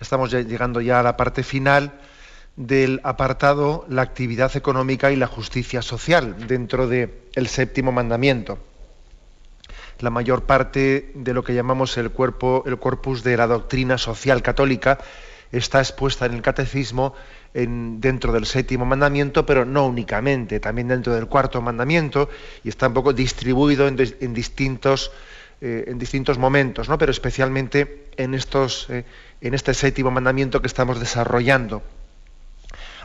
[0.00, 1.92] Estamos llegando ya a la parte final
[2.56, 8.58] del apartado la actividad económica y la justicia social dentro del séptimo mandamiento.
[10.00, 14.42] La mayor parte de lo que llamamos el cuerpo, el corpus de la doctrina social
[14.42, 14.98] católica
[15.52, 17.14] está expuesta en el catecismo
[17.52, 22.28] dentro del séptimo mandamiento, pero no únicamente, también dentro del cuarto mandamiento,
[22.64, 25.12] y está un poco distribuido en, distintos,
[25.60, 26.98] eh, en distintos momentos, ¿no?
[26.98, 29.04] pero especialmente en, estos, eh,
[29.40, 31.82] en este séptimo mandamiento que estamos desarrollando.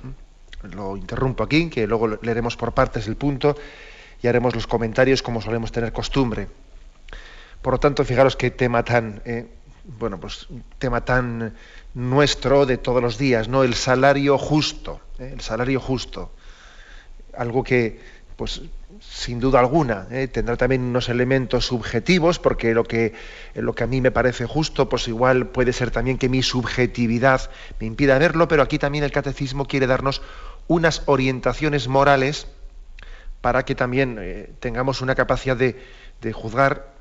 [0.04, 0.76] ¿Mm?
[0.76, 3.56] Lo interrumpo aquí, que luego leeremos por partes el punto
[4.22, 6.48] y haremos los comentarios como solemos tener costumbre.
[7.64, 9.48] Por lo tanto, fijaros qué tema tan, eh,
[9.86, 10.48] bueno, pues
[10.80, 11.56] tema tan
[11.94, 13.64] nuestro de todos los días, ¿no?
[13.64, 15.32] El salario justo, ¿eh?
[15.32, 16.34] el salario justo.
[17.38, 18.02] Algo que,
[18.36, 18.64] pues,
[19.00, 20.28] sin duda alguna, ¿eh?
[20.28, 23.14] tendrá también unos elementos subjetivos, porque lo que,
[23.56, 27.50] lo que a mí me parece justo, pues igual puede ser también que mi subjetividad
[27.80, 30.22] me impida verlo, pero aquí también el catecismo quiere darnos
[30.68, 32.46] unas orientaciones morales
[33.40, 35.76] para que también tengamos una capacidad de,
[36.34, 36.93] juzgar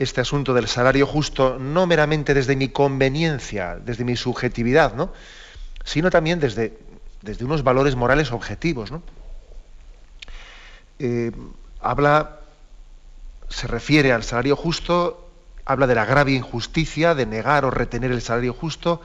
[0.00, 5.12] este asunto del salario justo, no meramente desde mi conveniencia, desde mi subjetividad, ¿no?
[5.84, 6.78] sino también desde,
[7.20, 8.90] desde unos valores morales objetivos.
[8.90, 9.02] ¿no?
[10.98, 11.32] Eh,
[11.82, 12.40] habla,
[13.50, 15.28] se refiere al salario justo,
[15.66, 19.02] habla de la grave injusticia, de negar o retener el salario justo,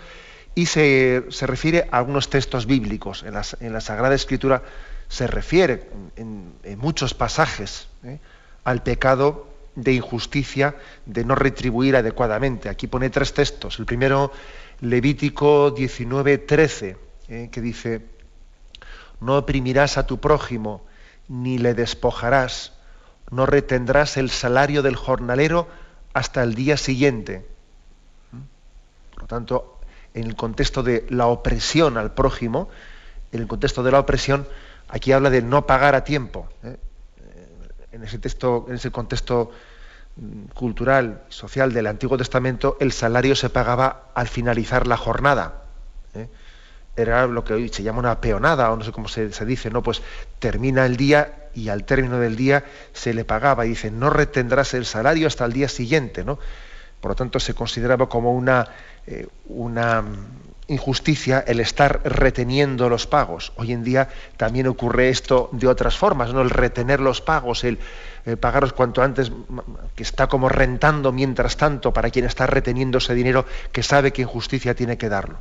[0.56, 3.26] y se, refiere a algunos textos bíblicos.
[3.60, 4.64] En, la Sagrada Escritura
[5.10, 8.20] se refiere en, muchos pasajes ¿eh?
[8.64, 10.76] al pecado de injusticia,
[11.06, 12.70] de no retribuir adecuadamente.
[12.70, 13.80] Aquí pone tres textos.
[13.80, 14.32] El primero,
[14.82, 16.98] Levítico 19, 13,
[17.30, 17.50] ¿eh?
[17.52, 18.06] que dice,
[19.20, 20.86] no oprimirás a tu prójimo,
[21.28, 22.74] ni le despojarás,
[23.32, 25.68] no retendrás el salario del jornalero
[26.14, 27.46] hasta el día siguiente.
[29.14, 29.80] Por lo tanto,
[30.14, 32.70] en el contexto de la opresión al prójimo,
[33.32, 34.48] en el contexto de la opresión,
[34.88, 36.48] aquí habla de no pagar a tiempo.
[36.64, 36.78] ¿eh?
[37.96, 39.52] En ese texto, en ese contexto
[40.18, 45.64] mm, cultural, social del Antiguo Testamento, el salario se pagaba al finalizar la jornada.
[46.14, 46.28] ¿eh?
[46.96, 49.84] era lo que hoy se llama una peonada, o no sé cómo se, dice, ¿no?
[49.84, 50.02] Pues
[50.40, 52.64] termina el día y al término del día
[52.94, 53.66] se le pagaba.
[53.66, 56.40] Y dice, no retendrás el salario hasta el día siguiente, ¿no?
[57.02, 58.68] Por lo tanto, se consideraba como una,
[59.06, 60.04] eh, una
[60.68, 63.54] injusticia el estar reteniendo los pagos.
[63.56, 66.42] Hoy en día también ocurre esto de otras formas, ¿no?
[66.42, 67.78] El retener los pagos, el,
[68.40, 69.32] pagaros cuanto antes,
[69.96, 74.24] que está como rentando mientras tanto para quien está reteniendo ese dinero que sabe que
[74.24, 75.38] injusticia tiene que darlo.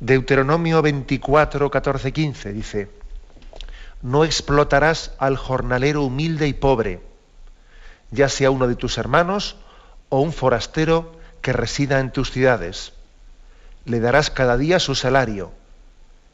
[0.00, 2.88] Deuteronomio 24, 14, 15 dice,
[4.02, 7.00] no explotarás al jornalero humilde y pobre,
[8.10, 9.56] ya sea uno de tus hermanos
[10.08, 12.92] o un forastero que resida en tus ciudades.
[13.86, 15.52] Le darás cada día su salario,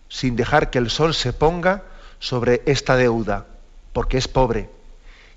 [0.09, 1.85] sin dejar que el sol se ponga
[2.19, 3.47] sobre esta deuda,
[3.93, 4.71] porque es pobre,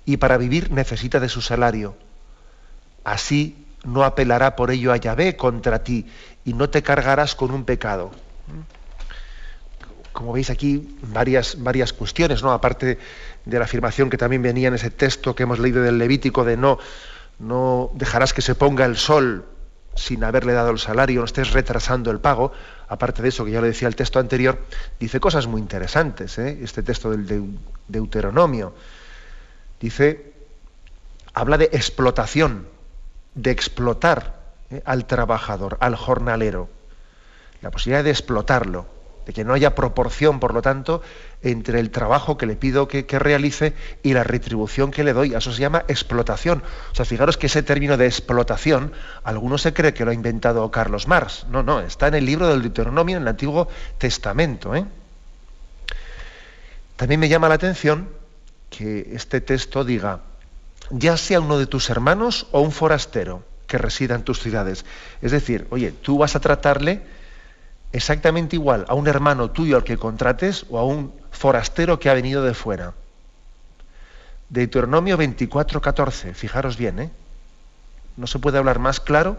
[0.04, 1.94] y para vivir necesita de su salario.
[3.04, 6.06] Así no apelará por ello a Yahvé contra ti
[6.44, 8.10] y no te cargarás con un pecado.
[10.12, 12.52] Como veis aquí, varias, varias cuestiones, ¿no?
[12.52, 12.98] Aparte
[13.44, 16.56] de la afirmación que también venía en ese texto que hemos leído del Levítico de
[16.56, 16.78] no,
[17.38, 19.44] no dejarás que se ponga el sol
[19.96, 22.52] sin haberle dado el salario, no estés retrasando el pago,
[22.88, 24.58] aparte de eso que ya lo decía el texto anterior,
[25.00, 26.58] dice cosas muy interesantes, ¿eh?
[26.62, 27.58] este texto del
[27.88, 28.74] Deuteronomio.
[29.80, 30.32] Dice,
[31.34, 32.68] habla de explotación,
[33.34, 34.40] de explotar
[34.70, 34.82] ¿eh?
[34.84, 36.68] al trabajador, al jornalero,
[37.62, 38.86] la posibilidad de explotarlo,
[39.26, 41.02] de que no haya proporción, por lo tanto,
[41.42, 43.74] entre el trabajo que le pido que, realice
[44.04, 45.34] y la retribución que le doy.
[45.34, 46.62] Eso se llama explotación.
[46.92, 48.92] O sea, fijaros que ese término de explotación,
[49.24, 51.44] algunos se cree que lo ha inventado Carlos Marx.
[51.50, 53.68] No, no, está en el libro del Deuteronomio, en el Antiguo
[53.98, 54.76] Testamento.
[54.76, 54.84] ¿eh?
[56.94, 58.08] También me llama la atención
[58.70, 60.20] que este texto diga,
[60.90, 64.84] ya sea uno de tus hermanos o un forastero que resida en tus ciudades.
[65.20, 67.02] Es decir, oye, tú vas a tratarle
[67.92, 72.14] exactamente igual a un hermano tuyo al que contrates o a un forastero que ha
[72.14, 72.94] venido de fuera.
[74.48, 77.10] Deuteronomio 24, 14, fijaros bien, ¿eh?
[78.16, 79.38] No se puede hablar más claro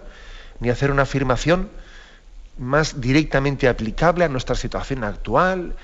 [0.59, 1.69] ni hacer una afirmación
[2.57, 5.75] más directamente aplicable a nuestra situación actual,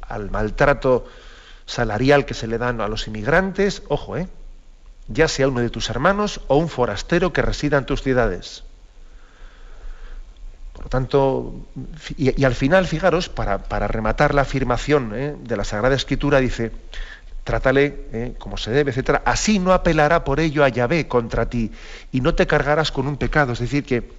[0.00, 1.06] al maltrato
[1.66, 4.28] salarial que se le dan a los inmigrantes, ojo, ¿eh?
[5.08, 8.64] ya sea uno de tus hermanos o un forastero que resida en tus ciudades.
[10.76, 11.54] Por lo tanto,
[12.18, 15.34] y, al final, fijaros, para, rematar la afirmación ¿eh?
[15.40, 16.70] de la Sagrada Escritura, dice,
[17.44, 18.34] trátale ¿eh?
[18.38, 19.22] como se debe, etc.
[19.24, 21.72] Así no apelará por ello a Yahvé contra ti
[22.12, 23.54] y no te cargarás con un pecado.
[23.54, 24.12] Es decir, que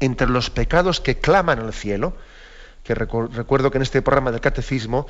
[0.00, 2.14] entre los pecados que claman al cielo,
[2.84, 5.06] que recuerdo que en este programa del catecismo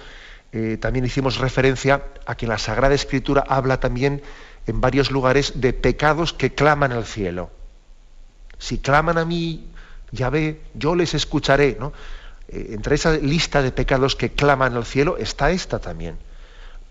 [0.50, 4.20] eh, también hicimos referencia a que la Sagrada Escritura habla también
[4.66, 7.50] en varios lugares de pecados que claman al cielo.
[8.58, 9.71] Si claman a mí,
[10.12, 11.76] ya ve, yo les escucharé.
[11.78, 11.92] ¿no?
[12.48, 16.16] Eh, entre esa lista de pecados que claman al cielo está esta también,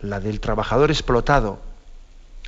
[0.02, 1.60] la del trabajador explotado.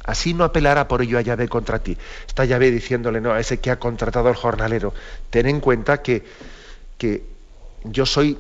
[0.04, 1.98] Así no apelará por ello a Yahvé contra ti.
[2.28, 4.94] Está Yahvé diciéndole no, a ese que ha contratado al jornalero.
[5.30, 6.26] Ten en cuenta que,
[6.98, 7.24] que
[7.86, 8.38] yo, soy,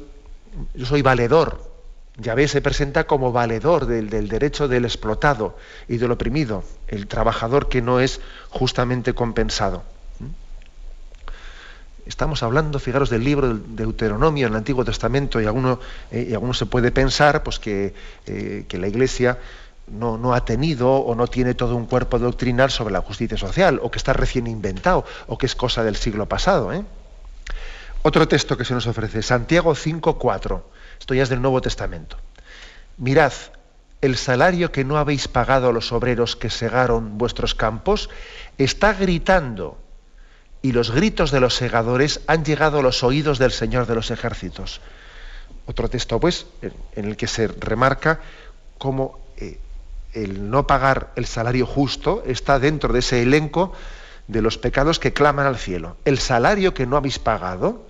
[0.73, 1.73] yo soy valedor
[2.17, 5.57] Yahvé se presenta como valedor del, derecho del explotado
[5.87, 9.83] y del oprimido, el trabajador que no es justamente compensado.
[12.05, 15.79] Estamos hablando, fijaros, del libro de Deuteronomio en el Antiguo Testamento y alguno,
[16.11, 17.93] eh, y alguno se puede pensar pues, que,
[18.25, 19.39] eh, la Iglesia
[19.87, 23.79] no, no, ha tenido o no tiene todo un cuerpo doctrinal sobre la justicia social,
[23.81, 26.73] o que está recién inventado, o que es cosa del siglo pasado.
[26.73, 26.83] ¿eh?
[28.01, 30.61] Otro texto que se nos ofrece, Santiago 5.4.
[30.99, 32.17] Esto ya es del Nuevo Testamento.
[32.97, 33.31] Mirad,
[34.01, 38.09] el salario que no habéis pagado a los obreros que segaron vuestros campos
[38.57, 39.77] está gritando
[40.63, 44.09] y los gritos de los segadores han llegado a los oídos del Señor de los
[44.09, 44.79] ejércitos.
[45.67, 46.47] Otro texto, pues,
[46.95, 48.21] en el que se remarca
[48.77, 49.59] cómo eh,
[50.13, 53.73] el no pagar el salario justo está dentro de ese elenco
[54.27, 55.97] de los pecados que claman al cielo.
[56.05, 57.85] El salario que no habéis pagado,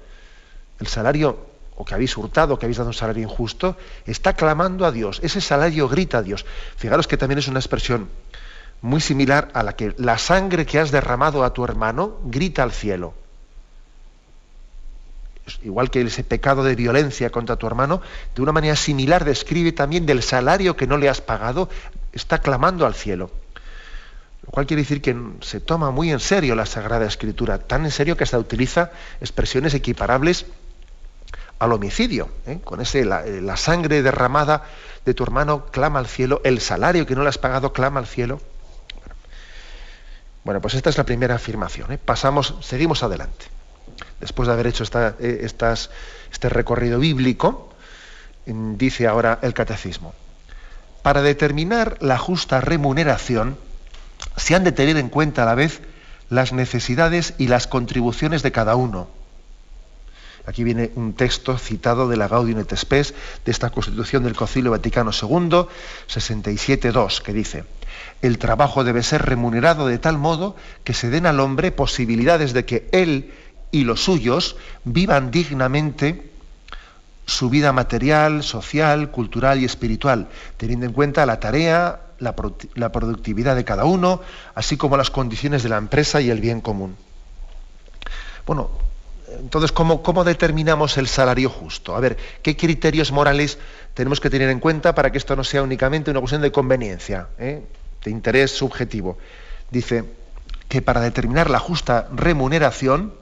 [0.80, 3.78] el salario o que habéis hurtado, que habéis dado un salario injusto,
[4.08, 5.20] está clamando a Dios.
[5.22, 6.44] Ese salario grita a Dios.
[6.76, 8.10] Fijaros que también es una expresión
[8.84, 12.74] muy similar a la que la sangre que has derramado a tu hermano grita al
[12.74, 13.14] cielo.
[15.64, 18.02] Igual que ese pecado de violencia contra tu hermano,
[18.36, 21.70] de una manera similar describe también del salario que no le has pagado,
[22.12, 23.32] está clamando al cielo.
[24.46, 27.92] Lo cual quiere decir que se toma muy en serio la Sagrada Escritura, tan en
[27.92, 30.46] serio que hasta utiliza expresiones equiparables
[31.58, 32.28] al homicidio.
[32.48, 32.60] ¿eh?
[32.66, 34.64] Con ese, eh, la, sangre derramada
[35.06, 38.08] de tu hermano clama al cielo, el salario que no le has pagado clama al
[38.08, 38.42] cielo.
[40.44, 41.92] Bueno, pues esta es la primera afirmación.
[41.92, 41.98] ¿eh?
[41.98, 43.46] Pasamos, seguimos adelante.
[44.20, 45.90] Después de haber hecho estas,
[46.32, 47.74] este recorrido bíblico,
[48.46, 50.14] dice ahora el catecismo.
[51.02, 53.58] Para determinar la justa remuneración,
[54.38, 55.82] se han de tener en cuenta a la vez
[56.30, 59.08] las necesidades y las contribuciones de cada uno
[60.46, 63.14] Aquí viene un texto citado de la Gaudium et Spes
[63.46, 65.68] de esta Constitución del Concilio Vaticano II,
[66.10, 67.64] 67.2, que dice,
[68.22, 72.66] el trabajo debe ser remunerado de tal modo que se den al hombre posibilidades de
[72.66, 73.32] que él
[73.72, 76.30] y los suyos vivan dignamente
[77.26, 82.36] su vida material, social, cultural y espiritual, teniendo en cuenta la tarea, la,
[82.76, 84.20] la productividad de cada uno,
[84.56, 86.98] así como las condiciones de la empresa y el bien común.
[88.46, 88.72] Bueno,
[89.40, 91.96] entonces, ¿cómo, determinamos el salario justo?
[91.96, 93.58] A ver, ¿qué criterios morales
[93.94, 97.28] tenemos que tener en cuenta para que esto no sea únicamente una cuestión de conveniencia,
[97.38, 97.64] eh?
[98.04, 99.18] de interés subjetivo?
[99.70, 100.04] Dice
[100.70, 103.14] que para determinar la justa remuneración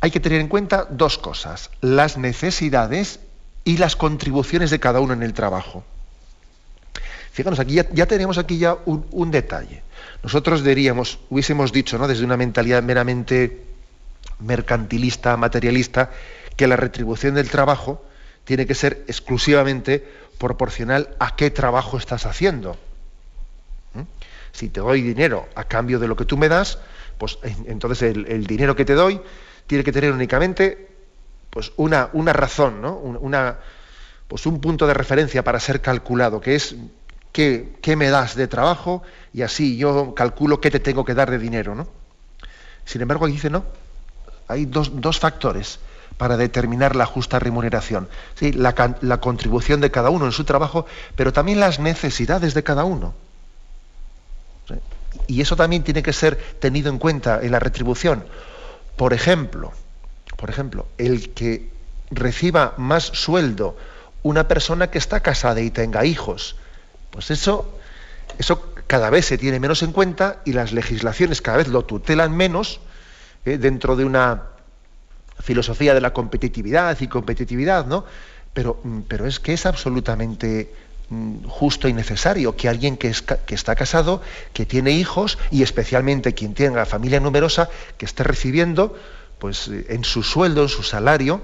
[0.00, 3.20] hay que tener en cuenta dos cosas, las necesidades
[3.64, 5.84] y las contribuciones de cada uno en el trabajo.
[7.32, 9.82] Fíjanos, aquí ya, tenemos aquí ya un, un, detalle.
[10.22, 12.08] Nosotros diríamos, hubiésemos dicho, ¿no?
[12.08, 13.67] desde una mentalidad meramente
[14.40, 16.10] mercantilista, materialista,
[16.56, 18.04] que la retribución del trabajo
[18.44, 20.06] tiene que ser exclusivamente
[20.38, 22.76] proporcional a qué trabajo estás haciendo.
[23.94, 24.02] ¿Mm?
[24.52, 26.78] Si te doy dinero a cambio de lo que tú me das,
[27.18, 29.20] pues entonces el, dinero que te doy
[29.66, 30.88] tiene que tener únicamente
[31.50, 32.96] pues una, una razón, ¿no?
[32.96, 33.58] una,
[34.28, 36.76] pues un punto de referencia para ser calculado, que es
[37.32, 39.02] qué, qué, me das de trabajo
[39.32, 41.74] y así yo calculo qué te tengo que dar de dinero.
[41.74, 41.88] ¿no?
[42.84, 43.64] Sin embargo, aquí dice no,
[44.48, 45.78] hay dos, factores
[46.16, 48.08] para determinar la justa remuneración.
[48.34, 48.52] ¿sí?
[48.52, 52.84] La, la, contribución de cada uno en su trabajo, pero también las necesidades de cada
[52.84, 53.14] uno.
[55.26, 58.24] Y eso también tiene que ser tenido en cuenta en la retribución.
[58.96, 59.72] Por ejemplo,
[60.36, 61.70] por ejemplo, el que
[62.10, 63.76] reciba más sueldo
[64.22, 66.56] una persona que está casada y tenga hijos,
[67.10, 67.78] pues eso,
[68.38, 72.36] eso cada vez se tiene menos en cuenta y las legislaciones cada vez lo tutelan
[72.36, 72.80] menos
[73.52, 73.58] ¿eh?
[73.58, 74.42] dentro de una
[75.40, 78.04] filosofía de la competitividad y competitividad, ¿no?
[78.52, 80.72] Pero, mm, pero es que es absolutamente
[81.10, 84.20] mm, justo y necesario que alguien que, está casado,
[84.52, 88.96] que tiene hijos y especialmente quien tenga familia numerosa, que esté recibiendo,
[89.38, 91.40] pues eh, en su sueldo, en su salario,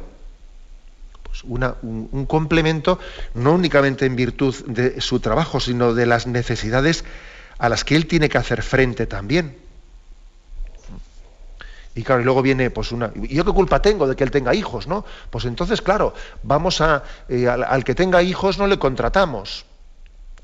[1.22, 2.98] pues un, complemento
[3.34, 7.04] no únicamente en virtud de su trabajo, sino de las necesidades
[7.58, 9.63] a las que él tiene que hacer frente también.
[11.94, 13.12] Y claro, y luego viene pues una.
[13.14, 15.04] ¿Y yo qué culpa tengo de que él tenga hijos, no?
[15.30, 17.04] Pues entonces, claro, vamos a.
[17.28, 19.64] Eh, al, que tenga hijos no le contratamos.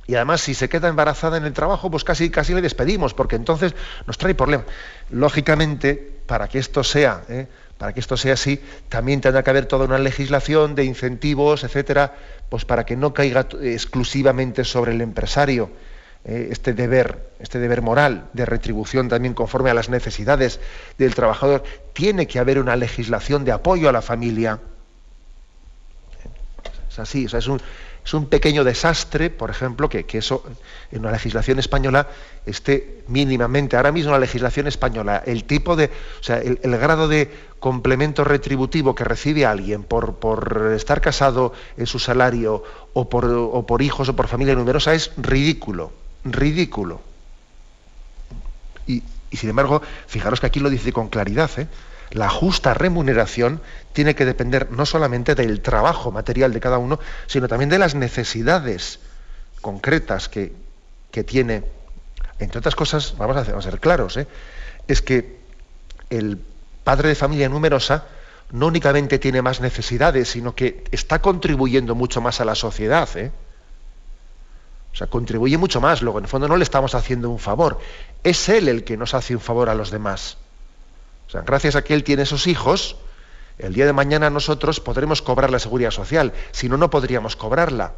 [0.06, 3.36] Y además, si se queda embarazada en el trabajo, pues casi, casi le despedimos, porque
[3.36, 3.74] entonces
[4.06, 4.66] nos trae problemas.
[5.10, 7.46] Lógicamente, para que esto sea, ¿eh?
[7.78, 12.14] para que esto sea así, también tendrá que haber toda una legislación de incentivos, etcétera,
[12.48, 15.70] pues para que no caiga exclusivamente sobre el empresario
[16.22, 20.60] eh, este deber, este deber moral de retribución también conforme a las necesidades
[20.98, 24.58] del trabajador, tiene que haber una legislación de apoyo a la familia.
[26.90, 27.58] Es así, es, un,
[28.04, 30.44] es un pequeño desastre, por ejemplo, que, eso
[30.92, 32.06] en una legislación española
[32.44, 37.30] esté mínimamente, ahora mismo la legislación española, el tipo de, o sea, el, grado de
[37.60, 42.62] complemento retributivo que recibe alguien por, por estar casado en su salario
[42.92, 45.92] o por, o por hijos o por familia numerosa es ridículo
[46.24, 47.00] ridículo.
[48.86, 51.68] Y, sin embargo, fijaros que aquí lo dice con claridad, ¿eh?
[52.10, 53.60] la justa remuneración
[53.92, 57.94] tiene que depender no solamente del trabajo material de cada uno, sino también de las
[57.94, 58.98] necesidades
[59.60, 60.52] concretas que,
[61.26, 61.64] tiene.
[62.38, 64.26] Entre otras cosas, vamos a, ser claros, ¿eh?
[64.88, 65.38] es que
[66.08, 66.40] el
[66.82, 68.06] padre de familia numerosa
[68.52, 73.08] no únicamente tiene más necesidades, sino que está contribuyendo mucho más a la sociedad.
[73.16, 73.30] ¿eh?
[74.92, 76.02] O sea, contribuye mucho más.
[76.02, 77.78] Luego, en el fondo, no le estamos haciendo un favor.
[78.24, 80.36] Es él el que nos hace un favor a los demás.
[81.28, 82.96] O sea, gracias a que él tiene esos hijos,
[83.58, 86.32] el día de mañana nosotros podremos cobrar la seguridad social.
[86.50, 87.92] Si no, no podríamos cobrarla.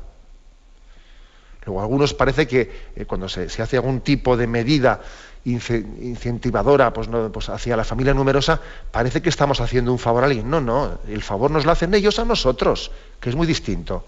[1.64, 5.00] Luego, a algunos parece que eh, cuando se, hace algún tipo de medida
[5.44, 10.50] incentivadora pues, pues, hacia la familia numerosa, parece que estamos haciendo un favor a alguien.
[10.50, 14.04] No, no, el favor nos lo hacen ellos a nosotros, que es muy distinto.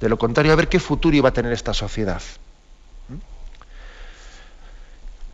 [0.00, 2.22] De lo contrario, a ver qué futuro iba a tener esta sociedad.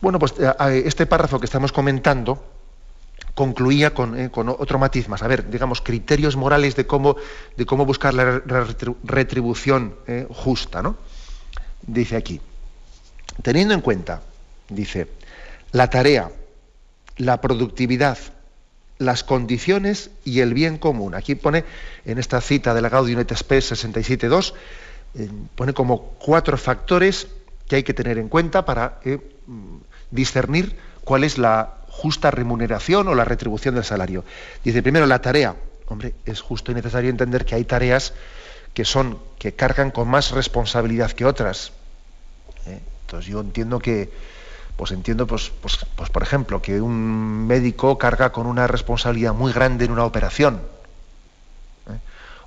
[0.01, 2.43] Bueno, pues eh, este párrafo que estamos comentando
[3.33, 5.23] concluía eh, con, otro matiz más.
[5.23, 7.15] A ver, digamos, criterios morales de cómo,
[7.55, 8.41] de cómo buscar la
[9.03, 10.97] retribución eh, justa, ¿no?
[11.81, 12.39] Dice aquí,
[13.41, 14.21] teniendo en cuenta,
[14.69, 15.07] dice,
[15.71, 16.31] la tarea,
[17.17, 18.17] la productividad,
[19.05, 21.15] las condiciones y el bien común.
[21.15, 21.63] Aquí pone,
[22.05, 24.53] en esta cita de la Gaudium et Spes 67.2,
[25.15, 27.27] eh, pone como cuatro factores
[27.67, 29.19] que hay que tener en cuenta para eh,
[30.11, 34.23] discernir cuál es la justa remuneración o la retribución del salario.
[34.63, 35.55] Dice primero la tarea.
[35.87, 38.13] Hombre, es justo y necesario entender que hay tareas
[38.73, 41.71] que son, que cargan con más responsabilidad que otras.
[42.65, 42.79] ¿eh?
[43.05, 44.09] Entonces yo entiendo que,
[44.75, 49.53] pues entiendo, pues, pues, pues, por ejemplo, que un médico carga con una responsabilidad muy
[49.53, 50.61] grande en una operación,
[51.87, 51.99] ¿eh?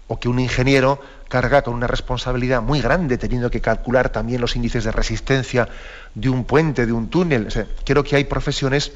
[0.09, 4.57] o que un ingeniero carga con una responsabilidad muy grande teniendo que calcular también los
[4.57, 5.69] índices de resistencia
[6.15, 7.49] de un puente, de un túnel.
[7.85, 8.93] creo que hay profesiones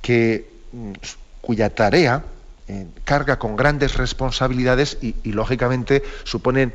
[0.00, 0.92] que, mm,
[1.40, 2.24] cuya tarea
[2.68, 6.72] eh, carga con grandes responsabilidades y, lógicamente suponen,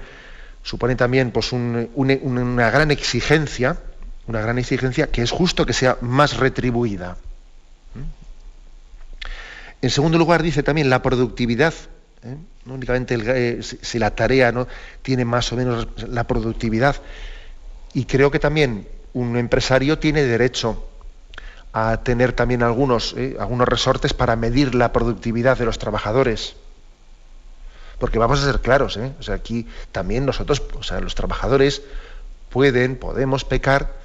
[0.63, 3.77] suponen también pues, una gran exigencia
[4.27, 7.17] una gran exigencia que es justo que sea más retribuida.
[9.81, 11.73] En segundo lugar, dice también la productividad.
[12.23, 12.37] ¿eh?
[12.65, 14.67] No únicamente eh, si la tarea ¿no?
[15.01, 16.97] tiene más o menos la productividad.
[17.93, 20.87] Y creo que también un empresario tiene derecho
[21.73, 23.37] a tener también algunos, ¿eh?
[23.39, 26.55] algunos resortes para medir la productividad de los trabajadores.
[27.97, 31.83] Porque vamos a ser claros, o sea, aquí también nosotros, o sea, los trabajadores
[32.49, 34.00] pueden, podemos pecar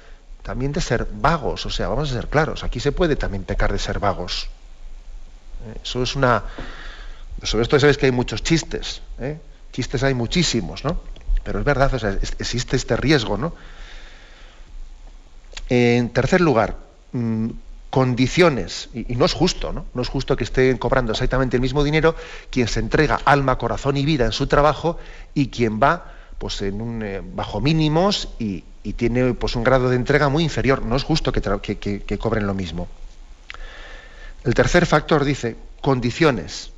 [0.47, 3.69] también de ser vagos, o sea, vamos a ser claros, aquí se puede también pecar
[3.69, 4.47] de ser vagos.
[5.67, 6.41] Eh, eso es una...
[7.43, 9.37] Sobre esto sabes que hay muchos chistes, ¿eh?
[9.73, 11.01] chistes hay muchísimos, ¿no?
[11.43, 13.55] Pero es verdad, o sea, existe este riesgo, ¿no?
[15.67, 16.77] En tercer lugar,
[17.11, 17.49] mm,
[17.89, 19.85] condiciones, y, no es justo, ¿no?
[19.93, 22.15] No es justo que estén cobrando exactamente el mismo dinero
[22.51, 24.97] quien se entrega alma, corazón y vida en su trabajo
[25.33, 29.89] y quien va pues en un, eh, bajo mínimos y, y tiene pues, un grado
[29.89, 30.81] de entrega muy inferior.
[30.81, 31.41] No es justo que,
[32.17, 32.87] cobren lo mismo.
[34.45, 36.71] El tercer factor dice condiciones.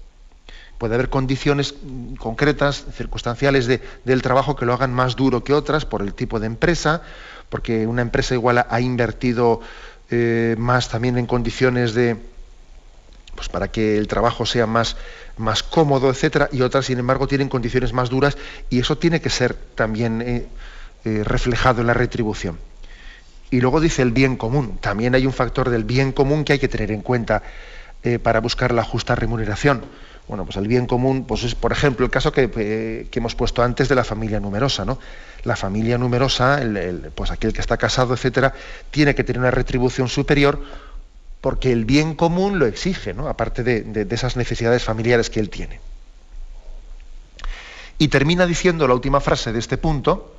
[0.79, 1.75] Puede haber condiciones
[2.17, 6.47] concretas, circunstanciales del trabajo que lo hagan más duro que otras por el tipo de
[6.47, 7.03] empresa,
[7.49, 9.61] porque una empresa igual ha invertido
[10.09, 12.17] eh, más también en condiciones de,
[13.35, 14.97] pues para que el trabajo sea más,
[15.37, 18.35] más cómodo, etcétera, y otras, sin embargo, tienen condiciones más duras
[18.71, 20.47] y eso tiene que ser también eh,
[21.05, 22.59] eh, reflejado en la retribución.
[23.51, 24.77] Y luego dice el bien común.
[24.79, 27.41] También hay un factor del bien común que hay que tener en cuenta
[28.23, 29.81] para buscar la justa remuneración.
[30.29, 33.89] Bueno, pues el bien común, pues es, por ejemplo, el caso que, hemos puesto antes
[33.89, 34.99] de la familia numerosa, ¿no?
[35.43, 38.53] La familia numerosa, el, pues aquel que está casado, etcétera,
[38.91, 40.61] tiene que tener una retribución superior
[41.41, 43.27] porque el bien común lo exige, ¿no?
[43.27, 45.79] Aparte de, esas necesidades familiares que él tiene.
[47.97, 50.35] Y termina diciendo la última frase de este punto,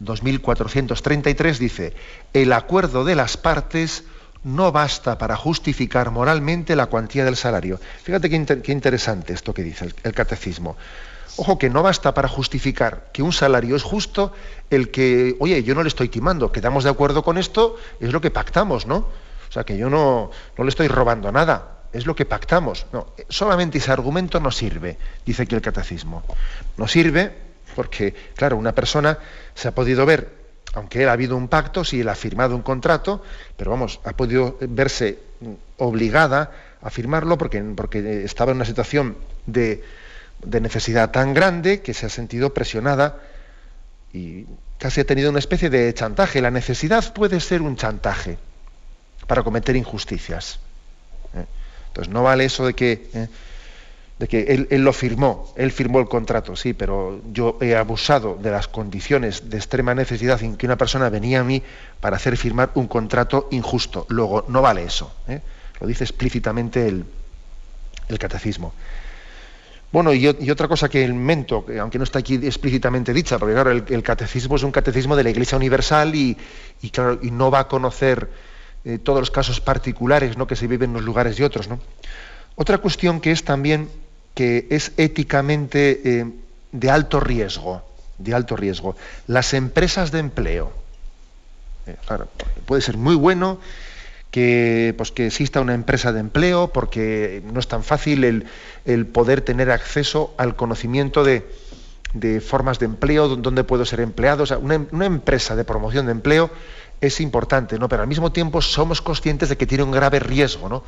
[0.00, 1.94] 2433, dice,
[2.32, 4.04] el acuerdo de las partes
[4.44, 7.78] no basta para justificar moralmente la cuantía del salario.
[8.02, 10.76] Fíjate qué, interesante esto que dice el, catecismo.
[11.36, 14.32] Ojo que no basta para justificar que un salario es justo
[14.68, 18.20] el que, oye, yo no le estoy timando, quedamos de acuerdo con esto, es lo
[18.20, 18.96] que pactamos, ¿no?
[18.96, 22.86] O sea, que yo no, no le estoy robando nada, es lo que pactamos.
[22.92, 26.22] No, solamente ese argumento no sirve, dice aquí el catecismo.
[26.76, 29.18] No sirve porque, claro, una persona
[29.54, 30.42] se ha podido ver
[30.74, 33.22] aunque él ha habido un pacto, si él ha firmado un contrato,
[33.56, 35.18] pero vamos, ha podido verse
[35.76, 39.84] obligada a firmarlo porque, porque estaba en una situación de,
[40.44, 43.18] necesidad tan grande que se ha sentido presionada
[44.12, 44.46] y
[44.78, 46.40] casi ha tenido una especie de chantaje.
[46.40, 48.38] La necesidad puede ser un chantaje
[49.26, 50.58] para cometer injusticias.
[51.34, 51.44] ¿eh?
[51.88, 53.08] Entonces no vale eso de que...
[53.14, 53.28] ¿eh?
[54.22, 58.52] De que él, lo firmó, él firmó el contrato, sí, pero yo he abusado de
[58.52, 61.60] las condiciones de extrema necesidad en que una persona venía a mí
[62.00, 64.06] para hacer firmar un contrato injusto.
[64.10, 65.12] Luego, no vale eso.
[65.26, 65.40] ¿eh?
[65.80, 67.04] Lo dice explícitamente el,
[68.20, 68.72] catecismo.
[69.90, 73.72] Bueno, y, otra cosa que el mento, aunque no está aquí explícitamente dicha, porque claro,
[73.72, 76.36] el, catecismo es un catecismo de la Iglesia Universal y,
[76.92, 78.30] claro, y no va a conocer
[78.84, 80.46] eh, todos los casos particulares ¿no?
[80.46, 81.66] que se viven en unos lugares y otros.
[81.66, 81.80] ¿no?
[82.54, 83.88] Otra cuestión que es también
[84.34, 86.26] que es éticamente eh,
[86.72, 87.82] de alto riesgo,
[88.18, 88.96] de alto riesgo.
[89.26, 90.72] Las empresas de empleo.
[91.86, 91.96] Eh,
[92.64, 93.58] puede ser muy bueno
[94.30, 99.42] que, pues, que exista una empresa de empleo porque no es tan fácil el, poder
[99.42, 101.44] tener acceso al conocimiento de,
[102.40, 104.44] formas de empleo, donde puedo ser empleado.
[104.60, 106.50] una, una, empresa de promoción de empleo
[107.00, 107.88] es importante, ¿no?
[107.88, 110.68] pero al mismo tiempo somos conscientes de que tiene un grave riesgo.
[110.68, 110.84] ¿no?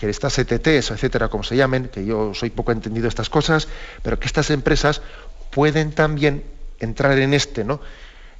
[0.00, 3.68] Que estas ETTs, etcétera, como se llamen, que yo soy poco entendido de estas cosas,
[4.02, 5.02] pero que estas empresas
[5.50, 6.42] pueden también
[6.78, 7.82] entrar en este, ¿no?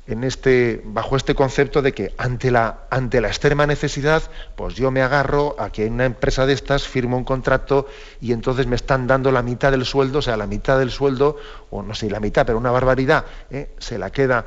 [0.06, 4.22] En este, bajo este concepto de que ante la, ante la extrema necesidad,
[4.56, 7.86] pues yo me agarro a que una empresa de estas firma un contrato
[8.22, 11.36] y entonces me están dando la mitad del sueldo, o sea, la mitad del sueldo,
[11.68, 13.68] o no sé, la mitad, pero una barbaridad, ¿eh?
[13.78, 14.46] se la queda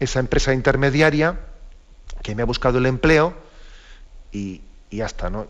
[0.00, 1.40] esa empresa intermediaria
[2.22, 3.34] que me ha buscado el empleo
[4.32, 5.46] y, y ya está, ¿no?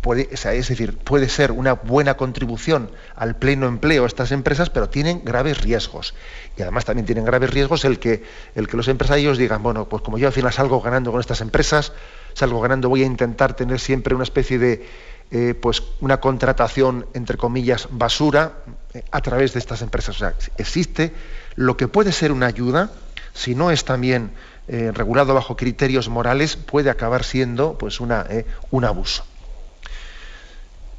[0.00, 5.22] Puede, es decir, puede ser una buena contribución al pleno empleo estas empresas, pero tienen
[5.24, 6.14] graves riesgos.
[6.56, 8.22] Y además también tienen graves riesgos el que,
[8.54, 11.92] los empresarios digan, bueno, pues como yo al final salgo ganando con estas empresas,
[12.34, 14.86] salgo ganando, voy a intentar tener siempre una especie de,
[15.30, 18.52] eh, pues una contratación, entre comillas, basura
[18.92, 20.16] eh, a través de estas empresas.
[20.16, 21.12] O sea, existe
[21.56, 22.90] lo que puede ser una ayuda,
[23.32, 24.30] si no es también
[24.68, 28.26] eh, regulado bajo criterios morales, puede acabar siendo pues una,
[28.70, 29.24] un abuso.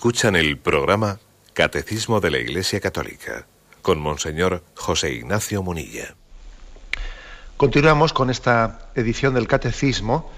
[0.00, 1.18] Escuchan el programa
[1.52, 3.44] Catecismo de la Iglesia Católica
[3.82, 6.14] con Monseñor José Ignacio Munilla.
[7.58, 10.30] Continuamos con esta edición del Catecismo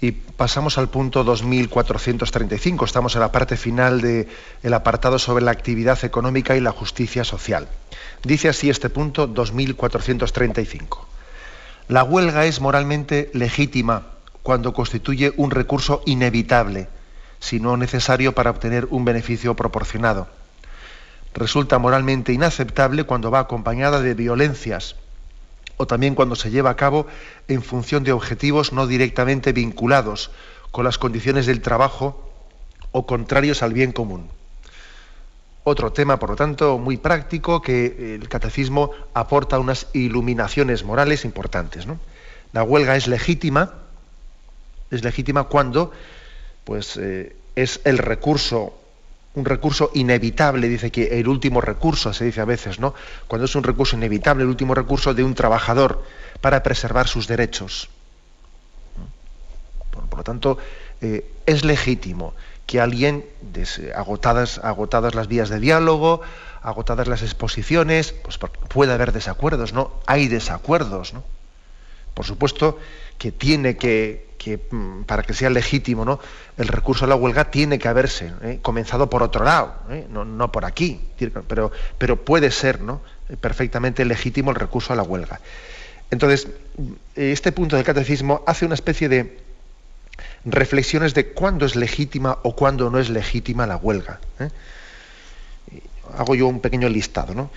[0.00, 2.86] y pasamos al punto 2435.
[2.86, 7.68] Estamos en la parte final del apartado sobre la actividad económica y la justicia social.
[8.24, 11.06] Dice así este punto 2435.
[11.88, 14.06] La huelga es moralmente legítima
[14.42, 16.88] cuando constituye un recurso inevitable
[17.40, 20.28] sino necesario para obtener un beneficio proporcionado.
[21.34, 24.96] Resulta moralmente inaceptable cuando va acompañada de violencias
[25.76, 27.06] o también cuando se lleva a cabo
[27.46, 30.30] en función de objetivos no directamente vinculados
[30.70, 32.30] con las condiciones del trabajo
[32.92, 34.28] o contrarios al bien común.
[35.64, 41.86] Otro tema, por lo tanto, muy práctico que el catecismo aporta unas iluminaciones morales importantes.
[42.52, 43.74] La huelga es legítima,
[44.90, 45.92] es legítima cuando
[46.68, 48.74] pues eh, es el recurso,
[49.34, 52.92] un recurso inevitable, dice que el último recurso, se dice a veces, ¿no?
[53.26, 56.04] Cuando es un recurso inevitable, el último recurso de un trabajador
[56.42, 57.88] para preservar sus derechos.
[60.10, 60.58] Por, lo tanto,
[61.00, 62.34] eh, es legítimo
[62.66, 63.24] que alguien,
[63.94, 66.20] agotadas, agotadas las vías de diálogo,
[66.60, 69.90] agotadas las exposiciones, pues puede haber desacuerdos, ¿no?
[70.04, 71.24] Hay desacuerdos, ¿no?
[72.12, 72.78] Por supuesto
[73.18, 74.26] que tiene que,
[74.70, 76.20] mm, para que sea legítimo ¿no?
[76.56, 78.60] el recurso a la huelga, tiene que haberse ¿eh?
[78.62, 80.06] comenzado por otro lado, ¿eh?
[80.08, 81.00] no, por aquí,
[81.46, 83.00] pero, pero puede ser ¿no?
[83.40, 85.40] perfectamente legítimo el recurso a la huelga.
[86.10, 86.48] Entonces,
[87.14, 89.38] este punto del catecismo hace una especie de
[90.44, 94.20] reflexiones de cuándo es legítima o cuándo no es legítima la huelga.
[94.40, 94.48] ¿eh?
[96.16, 97.34] Hago yo un pequeño listado.
[97.34, 97.50] ¿no?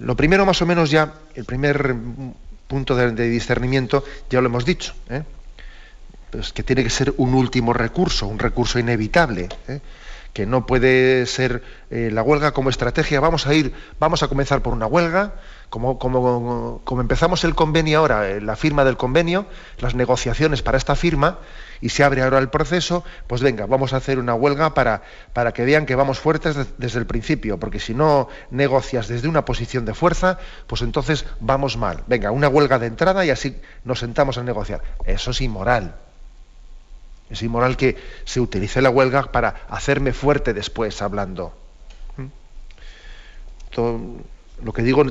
[0.00, 1.94] Lo primero, más o menos, ya, el primer
[2.74, 5.22] punto de, discernimiento, ya lo hemos dicho, ¿eh?
[6.30, 9.78] pues que tiene que ser un último recurso, un recurso inevitable, ¿eh?
[10.32, 13.20] que no puede ser eh, la huelga como estrategia.
[13.20, 15.34] Vamos a ir, vamos a comenzar por una huelga,
[15.70, 19.46] como, como, como empezamos el convenio ahora, la firma del convenio,
[19.78, 21.38] las negociaciones para esta firma,
[21.80, 25.52] y se abre ahora el proceso, pues venga, vamos a hacer una huelga para, para
[25.52, 29.84] que vean que vamos fuertes desde el principio, porque si no negocias desde una posición
[29.84, 32.02] de fuerza, pues entonces vamos mal.
[32.06, 34.82] Venga, una huelga de entrada y así nos sentamos a negociar.
[35.04, 35.96] Eso es inmoral.
[37.28, 41.52] Es inmoral que se utilice la huelga para hacerme fuerte después hablando.
[42.16, 42.26] ¿Mm?
[44.62, 45.04] Lo, que digo,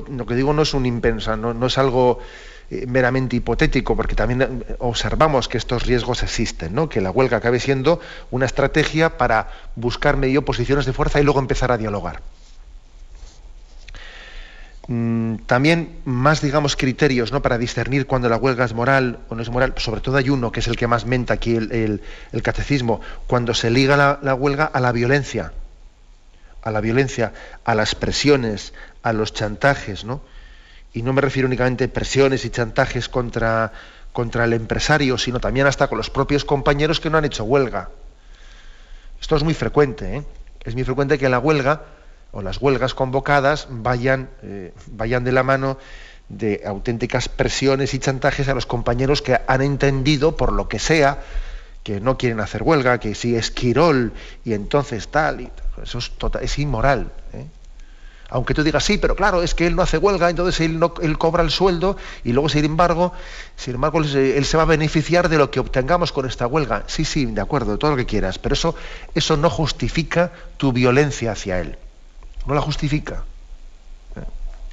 [0.53, 2.19] no es un impensa, no es algo
[2.73, 6.87] eh, meramente hipotético, porque también eh, observamos que estos riesgos existen, ¿no?
[6.87, 7.99] que la huelga acabe siendo
[8.31, 12.21] una estrategia para buscar medio posiciones de fuerza y luego empezar a dialogar.
[14.87, 17.41] Mm, también más, digamos, criterios ¿no?
[17.41, 19.73] para discernir cuando la huelga es moral o no es moral.
[19.77, 22.01] Sobre todo hay uno que es el que más menta aquí el,
[22.41, 25.51] catecismo, cuando se liga la huelga a la violencia,
[26.63, 28.73] a la violencia, a las presiones,
[29.03, 30.21] a los chantajes, ¿no?
[30.93, 33.73] y no me refiero únicamente a presiones y chantajes contra,
[34.13, 37.89] contra el empresario, sino también hasta con los propios compañeros que no han hecho huelga.
[39.19, 40.23] Esto es muy frecuente, ¿eh?
[40.63, 41.81] es muy frecuente que la huelga
[42.31, 45.77] o las huelgas convocadas vayan, eh, vayan de la mano
[46.29, 51.19] de auténticas presiones y chantajes a los compañeros que han entendido, por lo que sea,
[51.83, 54.13] que no quieren hacer huelga, que si es Quirol
[54.45, 55.49] y entonces tal, y
[55.81, 57.11] eso es, total, es inmoral.
[57.33, 57.45] ¿eh?
[58.33, 60.95] aunque tú digas, sí, pero claro, es que él no hace huelga, entonces él, no,
[61.03, 63.13] él cobra el sueldo y luego, sin embargo,
[63.55, 66.83] sin embargo, él se va a beneficiar de lo que obtengamos con esta huelga.
[66.87, 68.75] Sí, sí, de acuerdo, todo lo que quieras, pero eso,
[69.13, 71.77] eso no justifica tu violencia hacia él.
[72.47, 73.23] No la justifica.
[74.15, 74.23] ¿eh?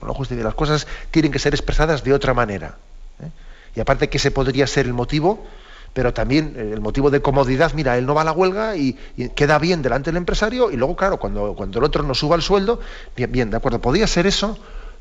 [0.06, 0.46] No justifica.
[0.46, 2.78] Las cosas tienen que ser expresadas de otra manera.
[3.22, 3.28] ¿eh?
[3.76, 5.46] Y aparte que ese podría ser el motivo,
[5.92, 8.96] pero también eh, el motivo de comodidad, mira, él no va a la huelga y,
[9.34, 12.42] queda bien delante del empresario y luego, claro, cuando, cuando el otro no suba el
[12.42, 12.80] sueldo,
[13.16, 14.58] bien, bien, de acuerdo, podía ser eso,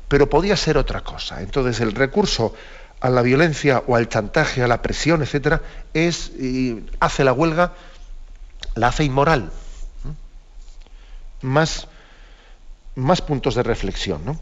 [0.08, 1.42] pero podía ser otra cosa.
[1.42, 2.54] Entonces el recurso
[3.00, 5.62] a la violencia o al chantaje, a la presión, etcétera,
[5.94, 6.32] es
[6.98, 7.72] hace la huelga,
[8.74, 9.50] la hace inmoral.
[11.42, 11.88] Más,
[12.96, 14.38] más puntos de reflexión, ¿no?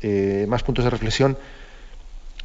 [0.00, 1.38] Eh, más puntos de reflexión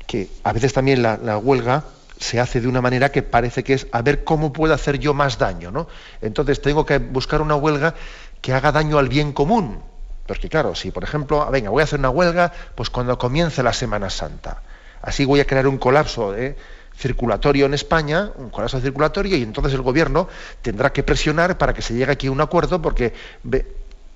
[0.05, 1.83] que a veces también la huelga
[2.19, 5.13] se hace de una manera que parece que es a ver cómo puedo hacer yo
[5.13, 5.87] más daño, ¿no?
[6.21, 7.95] Entonces tengo que buscar una huelga
[8.41, 9.81] que haga daño al bien común.
[10.25, 13.63] Porque claro, si por ejemplo, ah, venga, voy a hacer una huelga, pues cuando comience
[13.63, 14.61] la Semana Santa.
[15.01, 16.35] Así voy a crear un colapso
[16.97, 20.27] circulatorio en España, un colapso circulatorio, y entonces el gobierno
[20.61, 23.13] tendrá que presionar para que se llegue aquí a un acuerdo, porque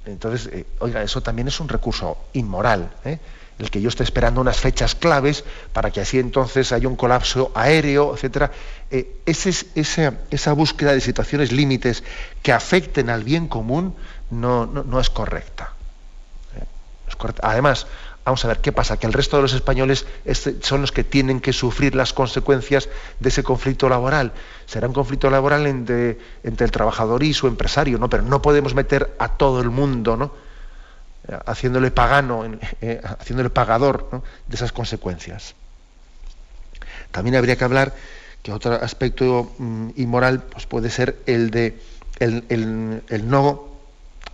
[0.05, 2.89] entonces, eh, oiga, eso también es un recurso inmoral.
[3.05, 3.19] ¿eh?
[3.61, 5.43] El que yo esté esperando unas fechas claves
[5.73, 8.51] para que así entonces haya un colapso aéreo, etcétera.
[8.89, 12.03] Eh, esa, búsqueda de situaciones límites
[12.41, 13.95] que afecten al bien común
[14.29, 15.73] no, no, es correcta.
[16.57, 16.65] ¿eh?
[17.07, 17.49] es correcta.
[17.49, 17.87] Además,
[18.25, 20.05] vamos a ver qué pasa, que el resto de los españoles
[20.61, 24.33] son los que tienen que sufrir las consecuencias de ese conflicto laboral.
[24.65, 28.09] Será un conflicto laboral entre, entre el trabajador y su empresario, ¿no?
[28.09, 30.40] Pero no podemos meter a todo el mundo, ¿no?
[31.45, 32.43] Haciéndole pagano,
[32.81, 35.55] eh, haciéndole pagador de esas consecuencias.
[37.11, 37.93] También habría que hablar
[38.41, 41.79] que otro aspecto mm, inmoral pues puede ser el de
[42.19, 43.63] el, no,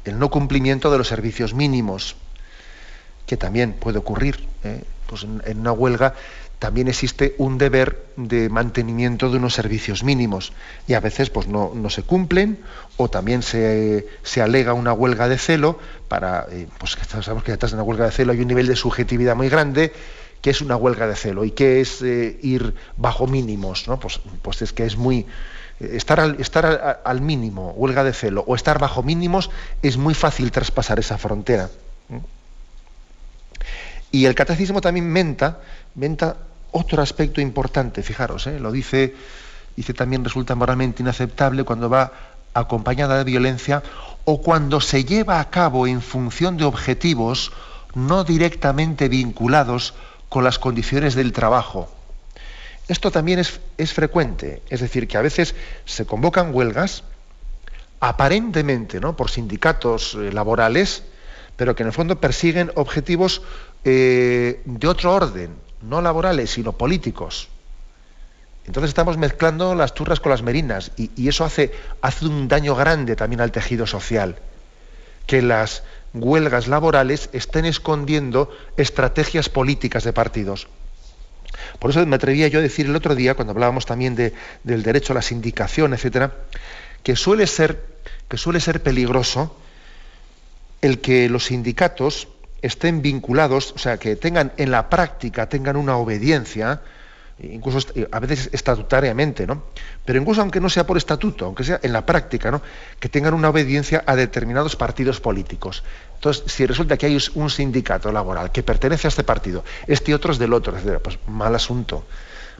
[0.04, 2.15] el no cumplimiento de los servicios mínimos,
[3.26, 4.45] que también puede ocurrir.
[4.63, 4.84] ¿eh?
[5.08, 6.13] Pues en, una huelga
[6.60, 10.54] también existe un deber de mantenimiento de unos servicios mínimos
[10.88, 12.60] y a veces pues no, se cumplen
[12.97, 14.05] o también se,
[14.41, 18.12] alega una huelga de celo para, eh, pues sabemos que detrás de una huelga de
[18.12, 19.93] celo hay un nivel de subjetividad muy grande
[20.41, 23.99] que es una huelga de celo y que es eh, ir bajo mínimos, ¿no?
[23.99, 25.25] Pues, pues es que es muy
[25.79, 29.49] estar, al, estar al, mínimo, huelga de celo, o estar bajo mínimos,
[29.81, 31.69] es muy fácil traspasar esa frontera.
[34.12, 35.60] Y el catecismo también menta,
[35.95, 36.38] menta
[36.71, 38.60] otro aspecto importante, fijaros, ¿eh?
[38.60, 39.15] lo dice,
[39.75, 42.12] dice también resulta moralmente inaceptable cuando va
[42.60, 43.84] acompañada de violencia
[44.26, 47.52] o cuando se lleva a cabo en función de objetivos
[47.93, 49.93] no directamente vinculados
[50.30, 51.89] con las condiciones del trabajo.
[52.88, 57.04] Esto también es, frecuente, es decir, que a veces se convocan huelgas
[58.00, 59.15] aparentemente ¿no?
[59.15, 61.04] por sindicatos eh, laborales,
[61.56, 63.41] pero que en el fondo persiguen objetivos
[63.84, 67.50] eh, de otro orden, no laborales, sino políticos.
[68.67, 73.15] Entonces estamos mezclando las turras con las merinas y, eso hace, hace un daño grande
[73.15, 74.36] también al tejido social.
[75.25, 80.67] Que las huelgas laborales estén escondiendo estrategias políticas de partidos.
[81.80, 85.13] Por eso me atrevía yo a decir el otro día, cuando hablábamos también del derecho
[85.13, 86.34] a la sindicación, etcétera,
[87.03, 87.82] que suele ser,
[88.27, 89.56] que suele ser peligroso
[90.82, 92.27] el que los sindicatos
[92.62, 96.82] estén vinculados, o sea, que tengan en la práctica, tengan una obediencia,
[97.39, 99.63] incluso a veces estatutariamente, ¿no?
[100.06, 102.62] Pero incluso aunque no sea por estatuto, aunque sea en la práctica, ¿no?
[103.00, 105.84] Que tengan una obediencia a determinados partidos políticos.
[106.15, 110.32] Entonces, si resulta que hay un sindicato laboral que pertenece a este partido, este otro
[110.32, 110.73] es del otro,
[111.04, 112.06] pues mal asunto.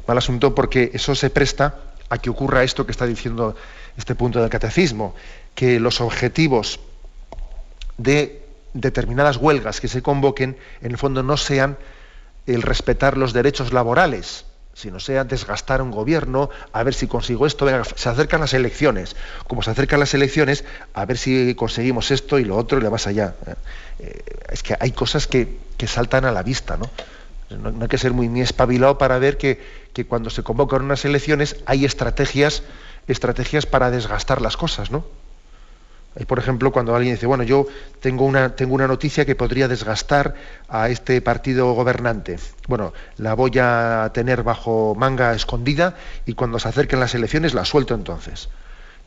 [0.08, 1.76] Mal asunto porque eso se presta
[2.10, 3.56] a que ocurra esto que está diciendo
[3.98, 5.16] este punto del catecismo,
[5.56, 6.80] que los objetivos
[7.98, 11.78] de determinadas huelgas que se convoquen, en el fondo no sean
[12.46, 14.46] el respetar los derechos laborales,
[14.78, 19.16] sino sea desgastar un gobierno, a ver si consigo esto, venga, se acercan las elecciones,
[19.48, 22.90] como se acercan las elecciones, a ver si conseguimos esto y lo otro y le
[22.90, 23.34] vas allá.
[23.98, 26.92] Eh, es que hay cosas que, saltan a la vista, ¿no?
[27.58, 27.82] ¿no?
[27.82, 29.60] hay que ser muy, muy espabilado para ver que,
[29.94, 32.62] que, cuando se convocan unas elecciones hay estrategias,
[33.08, 35.06] estrategias para desgastar las cosas, ¿no?
[36.26, 37.68] Por ejemplo, cuando alguien dice, bueno, yo
[38.00, 40.34] tengo una, tengo una noticia que podría desgastar
[40.68, 42.40] a este partido gobernante.
[42.68, 47.66] Bueno, la voy a tener bajo manga escondida y cuando se acerquen las elecciones la
[47.66, 48.50] suelto entonces.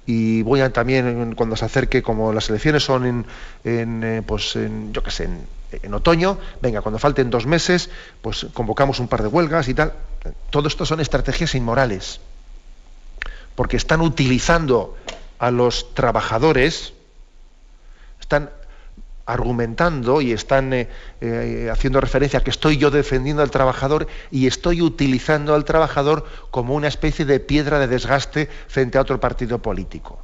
[0.07, 3.25] Y voy a también, cuando se acerque, como las elecciones son
[3.65, 5.47] en, eh, pues en, yo qué sé, en,
[5.83, 7.91] en otoño, venga, cuando falten dos meses,
[8.23, 9.93] pues convocamos un par de huelgas y tal.
[10.51, 12.21] Todo esto son estrategias inmorales,
[13.55, 14.97] porque están utilizando
[15.39, 16.93] a los trabajadores,
[18.31, 18.51] están
[19.27, 20.89] argumentando y están eh,
[21.21, 26.25] eh, haciendo referencia a que estoy yo defendiendo al trabajador y estoy utilizando al trabajador
[26.53, 30.23] como una especie de piedra de desgaste frente a otro partido político.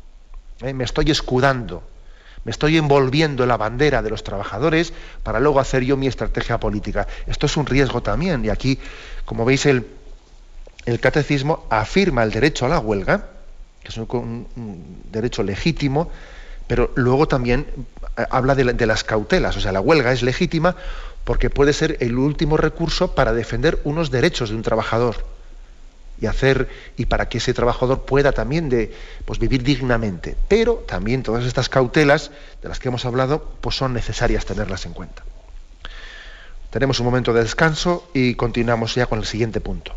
[0.61, 1.83] Eh, me estoy escudando,
[2.45, 4.93] me estoy envolviendo en la bandera de los trabajadores
[5.25, 7.09] para luego hacer yo mi estrategia política.
[7.27, 8.79] Esto es un riesgo también y aquí,
[9.25, 9.85] como veis, el,
[10.85, 13.31] el catecismo afirma el derecho a la huelga,
[13.83, 14.47] que es un
[15.11, 16.11] derecho legítimo,
[16.67, 17.67] pero luego también
[18.17, 20.77] eh, habla de, las cautelas, o sea, la huelga es legítima
[21.25, 25.17] porque puede ser el último recurso para defender unos derechos de un trabajador
[26.21, 30.37] y hacer y para que ese trabajador pueda también de, pues, vivir dignamente.
[30.49, 32.31] Pero también todas estas cautelas
[32.63, 35.25] de las que hemos hablado, pues son necesarias tenerlas en cuenta.
[36.71, 39.93] Tenemos un momento de descanso y continuamos ya con el siguiente punto.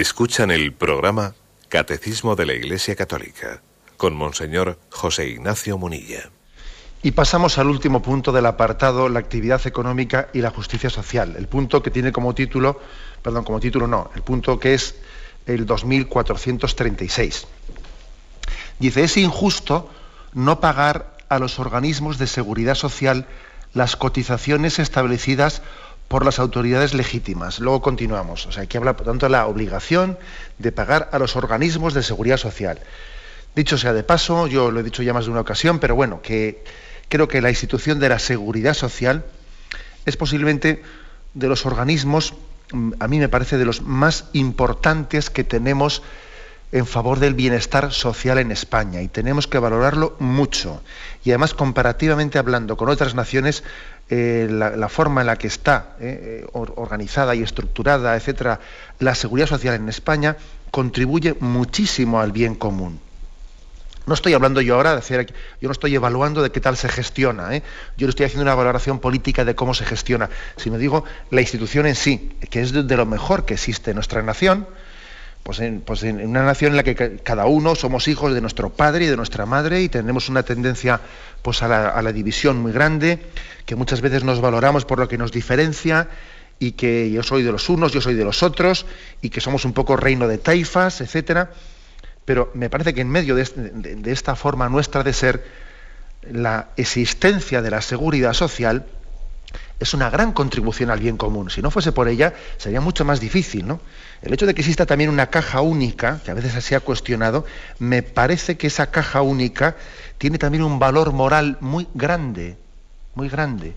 [0.00, 1.34] Escuchan el programa
[1.68, 3.60] Catecismo de la Iglesia Católica
[3.98, 6.30] con Monseñor José Ignacio Munilla.
[7.02, 11.34] Y pasamos al último punto del apartado, la actividad económica y la justicia social.
[11.36, 12.80] El punto que tiene como título,
[13.20, 14.94] perdón, como título no, el punto que es
[15.44, 17.46] el 2436.
[18.78, 19.90] Dice, es injusto
[20.32, 23.26] no pagar a los organismos de seguridad social
[23.74, 25.60] las cotizaciones establecidas
[26.10, 27.60] por las autoridades legítimas.
[27.60, 28.44] Luego continuamos.
[28.46, 30.18] O sea, aquí habla, por tanto, de la obligación
[30.58, 32.80] de pagar a los organismos de seguridad social.
[33.54, 36.20] Dicho sea de paso, yo lo he dicho ya más de una ocasión, pero bueno,
[36.20, 36.64] que
[37.08, 39.24] creo que la institución de la seguridad social
[40.04, 40.82] es posiblemente
[41.34, 42.34] de los organismos,
[42.72, 46.02] mm, a mí me parece, de los más importantes que tenemos
[46.72, 50.82] en favor del bienestar social en España y tenemos que valorarlo mucho.
[51.24, 53.62] Y además, comparativamente hablando con otras naciones,
[54.10, 58.58] eh, la, forma en la que está eh, organizada y estructurada, etcétera,
[58.98, 60.36] la seguridad social en España
[60.70, 63.00] contribuye muchísimo al bien común.
[64.06, 66.88] No estoy hablando yo ahora de hacer, yo no estoy evaluando de qué tal se
[66.88, 67.62] gestiona, ¿eh?
[67.96, 71.86] yo no estoy haciendo una valoración política de cómo se gestiona, sino digo la institución
[71.86, 74.66] en sí, que es de lo mejor que existe en nuestra nación,
[75.42, 79.06] pues, pues en, una nación en la que cada uno somos hijos de nuestro padre
[79.06, 81.00] y de nuestra madre y tenemos una tendencia
[81.42, 81.68] pues, a,
[82.02, 83.18] la, división muy grande,
[83.66, 86.08] que muchas veces nos valoramos por lo que nos diferencia
[86.58, 88.86] y que yo soy de los unos, yo soy de los otros
[89.22, 91.50] y que somos un poco reino de taifas, etcétera.
[92.26, 95.44] Pero me parece que en medio de esta forma nuestra de ser,
[96.30, 98.84] la existencia de la seguridad social
[99.80, 101.50] es una gran contribución al bien común.
[101.50, 103.80] Si no fuese por ella, sería mucho más difícil, ¿no?
[104.22, 107.46] El hecho de que exista también una caja única, que a veces se ha cuestionado,
[107.78, 109.76] me parece que esa caja única
[110.18, 112.58] tiene también un valor moral muy grande,
[113.14, 113.74] muy grande,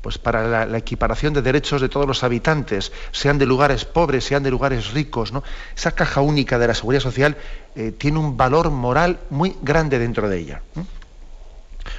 [0.00, 4.42] pues para la, equiparación de derechos de todos los habitantes, sean de lugares pobres, sean
[4.42, 5.42] de lugares ricos, ¿no?
[5.76, 7.36] Esa caja única de la seguridad social
[7.74, 10.62] eh, tiene un valor moral muy grande dentro de ella.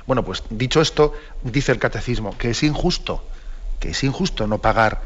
[0.07, 1.13] Bueno, pues dicho esto,
[1.43, 3.23] dice el catecismo que es injusto,
[3.79, 5.01] que es injusto no pagar,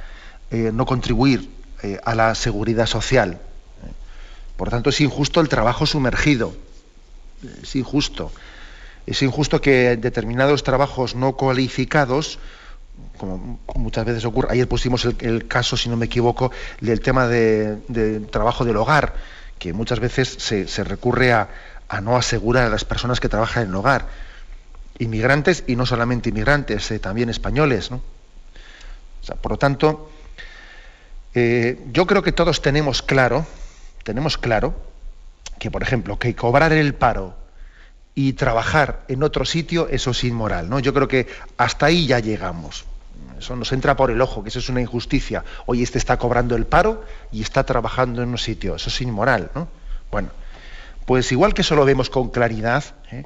[0.52, 3.40] eh, no contribuir eh, a la seguridad social.
[4.58, 6.54] Por tanto, es injusto el trabajo sumergido.
[7.62, 8.32] Es injusto.
[9.06, 12.40] Es injusto que determinados trabajos no cualificados,
[13.18, 18.22] como muchas veces ocurre, ayer pusimos el, caso, si no me equivoco, del tema de,
[18.32, 19.16] trabajo del hogar,
[19.58, 21.50] que muchas veces se, recurre a,
[21.90, 24.08] a no asegurar a las personas que trabajan en el hogar
[25.02, 27.90] inmigrantes y no solamente inmigrantes, eh, también españoles.
[29.42, 30.12] por lo tanto,
[31.34, 33.46] eh, yo creo que todos tenemos claro,
[34.04, 34.76] tenemos claro
[35.60, 37.36] que, por ejemplo, que cobrar el paro
[38.16, 40.70] y trabajar en otro sitio, eso es inmoral.
[40.70, 40.80] ¿no?
[40.80, 41.28] Yo creo que
[41.58, 42.86] hasta ahí ya llegamos.
[43.38, 45.44] Eso nos entra por el ojo, que eso es una injusticia.
[45.66, 48.76] Hoy este está cobrando el paro y está trabajando en un sitio.
[48.76, 49.50] Eso es inmoral.
[49.56, 49.68] ¿no?
[50.12, 50.30] Bueno,
[51.06, 53.26] pues igual que eso lo vemos con claridad, ¿eh?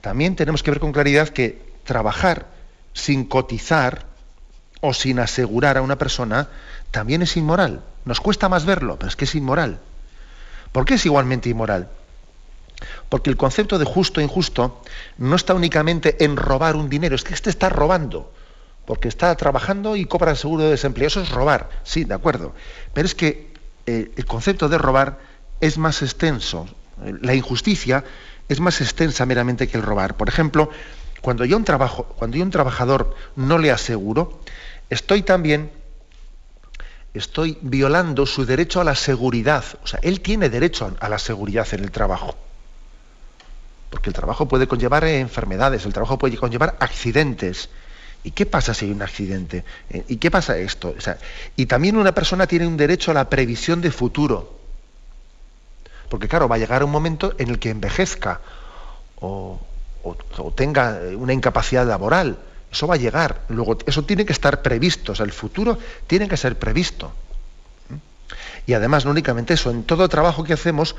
[0.00, 2.46] también tenemos que ver con claridad que trabajar
[2.92, 4.04] sin cotizar
[4.80, 6.48] o sin asegurar a una persona
[6.94, 7.82] también es inmoral.
[8.04, 9.80] Nos cuesta más verlo, pero es que es inmoral.
[10.70, 11.88] ¿Por qué es igualmente inmoral?
[13.08, 14.80] Porque el concepto de justo e injusto
[15.18, 18.32] no está únicamente en robar un dinero, es que este está robando,
[18.86, 21.08] porque está trabajando y cobra el seguro de desempleo.
[21.08, 22.54] Eso es robar, sí, de acuerdo.
[22.92, 23.52] Pero es que
[23.86, 25.18] eh, el concepto de robar
[25.60, 26.68] es más extenso.
[27.20, 28.04] La injusticia
[28.48, 30.16] es más extensa meramente que el robar.
[30.16, 30.70] Por ejemplo,
[31.22, 34.38] cuando yo un, trabajo, cuando yo un trabajador no le aseguro,
[34.90, 35.72] estoy también
[37.14, 39.64] estoy violando su derecho a la seguridad.
[39.82, 42.36] O sea, él tiene derecho a la seguridad en el trabajo.
[43.90, 47.68] Porque el trabajo puede conllevar enfermedades, el trabajo puede conllevar accidentes.
[48.24, 49.64] ¿Y qué pasa si hay un accidente?
[49.90, 50.94] Eh, ¿Y qué pasa esto?
[50.96, 51.18] O sea,
[51.56, 54.58] y también una persona tiene un derecho a la previsión de futuro.
[56.08, 58.40] Porque claro, va a llegar un momento en el que envejezca
[59.20, 59.60] o,
[60.54, 62.38] tenga una incapacidad laboral.
[62.74, 63.42] Eso va a llegar.
[63.48, 65.12] Luego, eso tiene que estar previsto.
[65.22, 67.12] El futuro tiene que ser previsto.
[68.66, 70.96] Y además, no únicamente eso, en todo trabajo que hacemos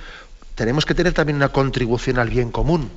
[0.55, 2.89] tenemos que tener también una contribución al bien común.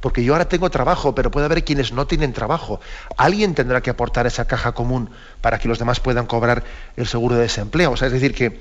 [0.00, 2.80] Porque yo ahora tengo trabajo, pero puede haber quienes no tienen trabajo.
[3.18, 5.10] Alguien tendrá que aportar esa caja común
[5.42, 6.64] para que los demás puedan cobrar
[6.96, 7.90] el seguro de desempleo.
[7.90, 8.58] O sea, es decir, que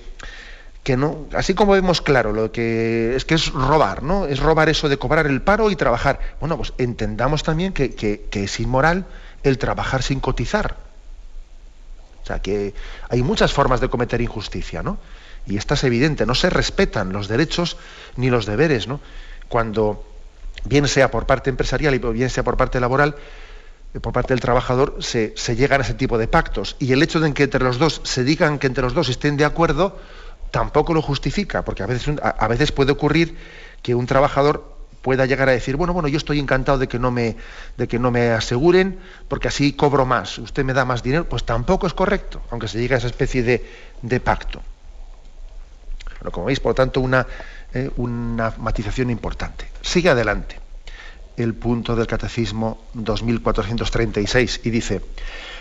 [0.85, 4.27] que no, así como vemos claro lo que es que es robar, ¿no?
[4.27, 6.19] Es robar eso de cobrar el paro y trabajar.
[6.39, 9.05] Bueno, pues entendamos también que, es inmoral
[9.45, 10.75] el trabajar sin cotizar.
[12.23, 12.73] O sea, que
[13.09, 14.97] hay muchas formas de cometer injusticia, ¿no?
[15.45, 17.77] Y esta es evidente, no se respetan los derechos
[18.15, 18.99] ni los deberes, ¿no?
[19.47, 20.03] Cuando
[20.63, 23.15] bien sea por parte empresarial y bien sea por parte laboral,
[23.93, 26.75] eh, por parte del trabajador, se, llegan a ese tipo de pactos.
[26.79, 29.37] Y el hecho de que entre los dos se digan que entre los dos estén
[29.37, 29.99] de acuerdo,
[30.49, 33.37] tampoco lo justifica, porque a veces, a veces puede ocurrir
[33.83, 34.74] que un trabajador
[35.05, 37.35] pueda llegar a decir, bueno, bueno, yo estoy encantado de que no me,
[37.77, 38.97] de que no me aseguren,
[39.27, 42.79] porque así cobro más, usted me da más dinero, pues tampoco es correcto, aunque se
[42.79, 43.63] llegue a esa especie de,
[44.01, 44.63] de pacto.
[46.21, 47.27] Bueno, como veis, por lo tanto, una,
[47.71, 49.67] eh, una matización importante.
[49.83, 50.59] Sigue adelante
[51.37, 55.01] el punto del Catecismo 2436 y dice,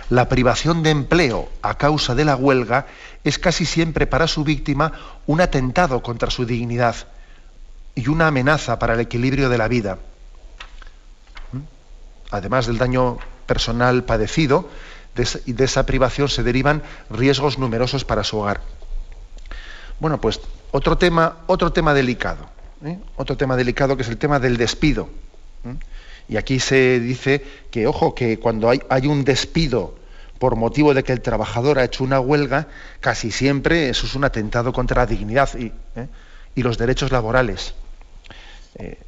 [0.09, 2.87] la privación de empleo a causa de la huelga
[3.25, 4.93] es casi siempre para su víctima
[5.27, 6.97] un atentado contra su dignidad
[7.95, 9.99] y una amenaza para el equilibrio de la vida.
[11.53, 11.61] ¿Mm?
[12.31, 14.69] Además del daño personal padecido,
[15.15, 18.61] de esa privación se derivan riesgos numerosos para su hogar.
[20.01, 20.41] Bueno, pues
[20.73, 22.47] otro tema, otro tema delicado,
[22.85, 22.99] ¿eh?
[23.17, 25.09] otro tema delicado que es el tema del despido.
[26.29, 29.95] Y aquí se dice que, ojo, que cuando hay, un despido
[30.39, 32.67] por motivo de que el trabajador ha hecho una huelga,
[33.01, 35.67] casi siempre eso es un atentado contra la dignidad y,
[35.97, 36.09] ¿eh?
[36.55, 37.75] y los derechos laborales.
[38.77, 38.99] Eh,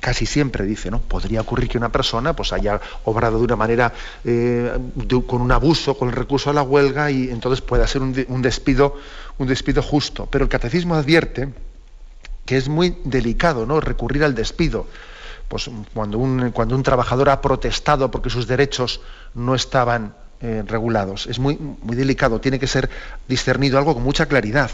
[0.00, 1.00] casi siempre dice, ¿no?
[1.00, 3.92] Podría ocurrir que una persona pues, haya obrado de una manera
[4.24, 4.70] eh,
[5.26, 8.96] con un abuso, con el recurso a la huelga, y entonces pueda ser un, despido,
[9.38, 10.26] un despido justo.
[10.30, 11.48] Pero el catecismo advierte
[12.44, 13.80] que es muy delicado ¿no?
[13.80, 14.86] recurrir al despido
[15.52, 19.02] pues cuando un, cuando un trabajador ha protestado porque sus derechos
[19.34, 21.26] no estaban eh, regulados.
[21.26, 22.88] Es muy, muy delicado, tiene que ser
[23.28, 24.70] discernido algo con mucha claridad.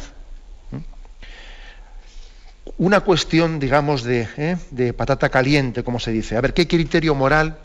[2.79, 4.57] Una cuestión, digamos, de, ¿eh?
[4.70, 6.37] de patata caliente, como se dice.
[6.37, 7.59] A ver, ¿qué criterio moral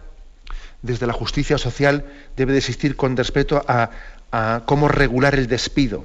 [0.82, 2.06] desde la justicia social
[2.36, 3.92] debe de existir con respecto a,
[4.32, 6.04] a cómo regular el despido?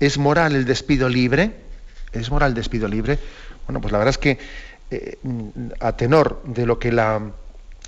[0.00, 1.52] ¿Es moral el despido libre?
[2.12, 3.18] ¿Es moral el despido libre?
[3.66, 4.38] Bueno, pues la verdad es que
[4.90, 5.18] eh,
[5.80, 7.20] a tenor de lo que la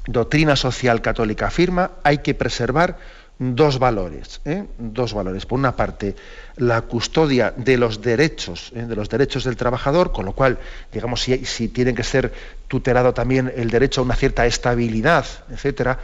[0.06, 2.98] doctrina social católica afirma, hay que preservar
[3.40, 4.40] dos valores.
[4.44, 4.66] ¿eh?
[4.78, 5.46] Dos valores.
[5.46, 6.14] Por una parte,
[6.56, 8.82] la custodia de los derechos, ¿eh?
[8.82, 10.58] de los derechos del trabajador, con lo cual,
[10.92, 12.32] digamos, si, si tiene que ser
[12.68, 15.98] tutelado también el derecho a una cierta estabilidad, etcétera,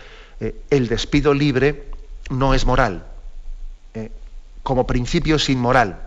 [0.69, 1.85] el despido libre
[2.29, 3.07] no es moral.
[4.63, 6.07] como principio es inmoral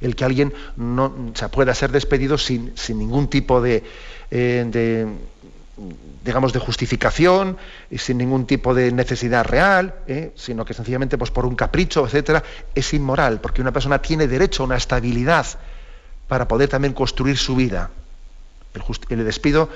[0.00, 3.82] el que alguien no, pueda ser despedido sin, ningún tipo eh,
[4.30, 5.06] de,
[6.24, 7.56] digamos, de justificación,
[7.90, 10.32] y sin ningún tipo de necesidad real, ¿eh?
[10.36, 12.42] sino que sencillamente pues, por un capricho, etcétera,
[12.74, 15.46] es inmoral, porque una persona tiene derecho a una estabilidad
[16.28, 17.90] para poder también construir su vida.
[19.10, 19.68] El, despido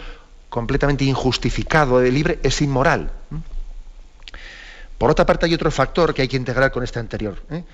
[0.48, 3.10] completamente injustificado de libre es inmoral.
[4.96, 7.64] Por otra parte, hay otro factor que hay que integrar con este anterior, ¿eh?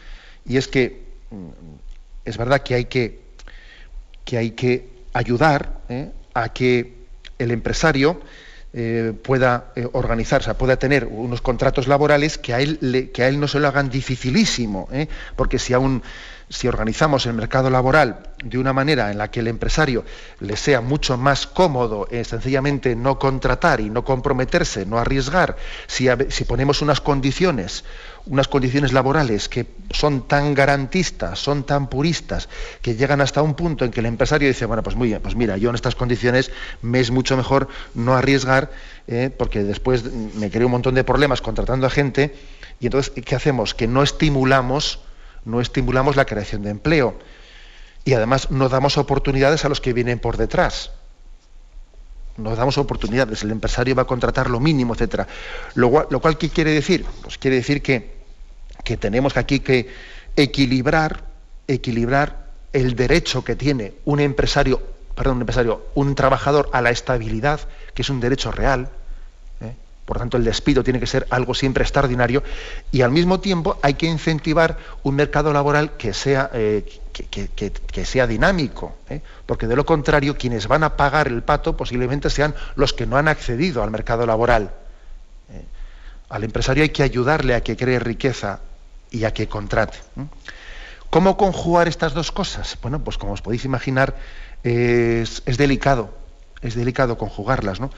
[0.47, 1.49] y es que mm,
[2.25, 3.21] es verdad que hay que,
[4.25, 6.11] que, hay que ayudar ¿eh?
[6.35, 7.02] a que
[7.43, 8.21] el empresario
[8.75, 13.39] eh, pueda eh, organizarse, pueda tener unos contratos laborales que a él, que a él
[13.39, 14.89] no se lo hagan dificilísimo,
[15.37, 16.03] porque si aún
[16.53, 20.05] si organizamos el mercado laboral de una manera en la que el empresario
[20.41, 26.45] le sea mucho más cómodo sencillamente no contratar y no comprometerse, no arriesgar, si, si
[26.45, 27.85] ponemos unas condiciones
[28.27, 32.49] unas condiciones laborales que son tan garantistas, son tan puristas,
[32.81, 35.35] que llegan hasta un punto en que el empresario dice, bueno, pues muy bien, pues
[35.35, 36.51] mira, yo en estas condiciones
[36.83, 38.71] me es mucho mejor no arriesgar,
[39.09, 42.35] eh, porque después me creo un montón de problemas contratando a gente,
[42.81, 43.75] y entonces, ¿qué hacemos?
[43.75, 45.01] Que no estimulamos,
[45.45, 47.19] no estimulamos la creación de empleo.
[48.05, 50.91] Y además no damos oportunidades a los que vienen por detrás
[52.37, 55.27] nos damos oportunidades, el empresario va a contratar lo mínimo, etcétera.
[55.75, 57.05] Lo, cual, ¿qué quiere decir?
[57.23, 58.15] Pues quiere decir que,
[58.85, 59.91] que tenemos aquí que
[60.37, 61.25] equilibrar,
[61.69, 64.83] equilibrar el derecho que tiene un empresario,
[65.15, 67.61] perdón, un empresario, un trabajador a la estabilidad,
[67.95, 68.89] que es un derecho real.
[70.13, 72.43] Por tanto el despido tiene que ser algo siempre extraordinario,
[72.91, 76.85] y al mismo tiempo hay que incentivar un mercado laboral que sea, eh,
[77.15, 79.23] que, sea dinámico, ¿eh?
[79.47, 83.17] porque de lo contrario quienes van a pagar el pato posiblemente sean los que no
[83.17, 84.75] han accedido al mercado laboral.
[85.51, 85.65] ¿eh?
[86.29, 88.61] Al empresario hay que ayudarle a que cree riqueza
[89.11, 89.97] y a que contrate.
[91.09, 92.77] ¿Cómo conjugar estas dos cosas?
[92.83, 94.15] Bueno, pues como os podéis imaginar,
[94.63, 96.11] es, delicado,
[96.61, 97.91] es delicado conjugarlas, ¿no?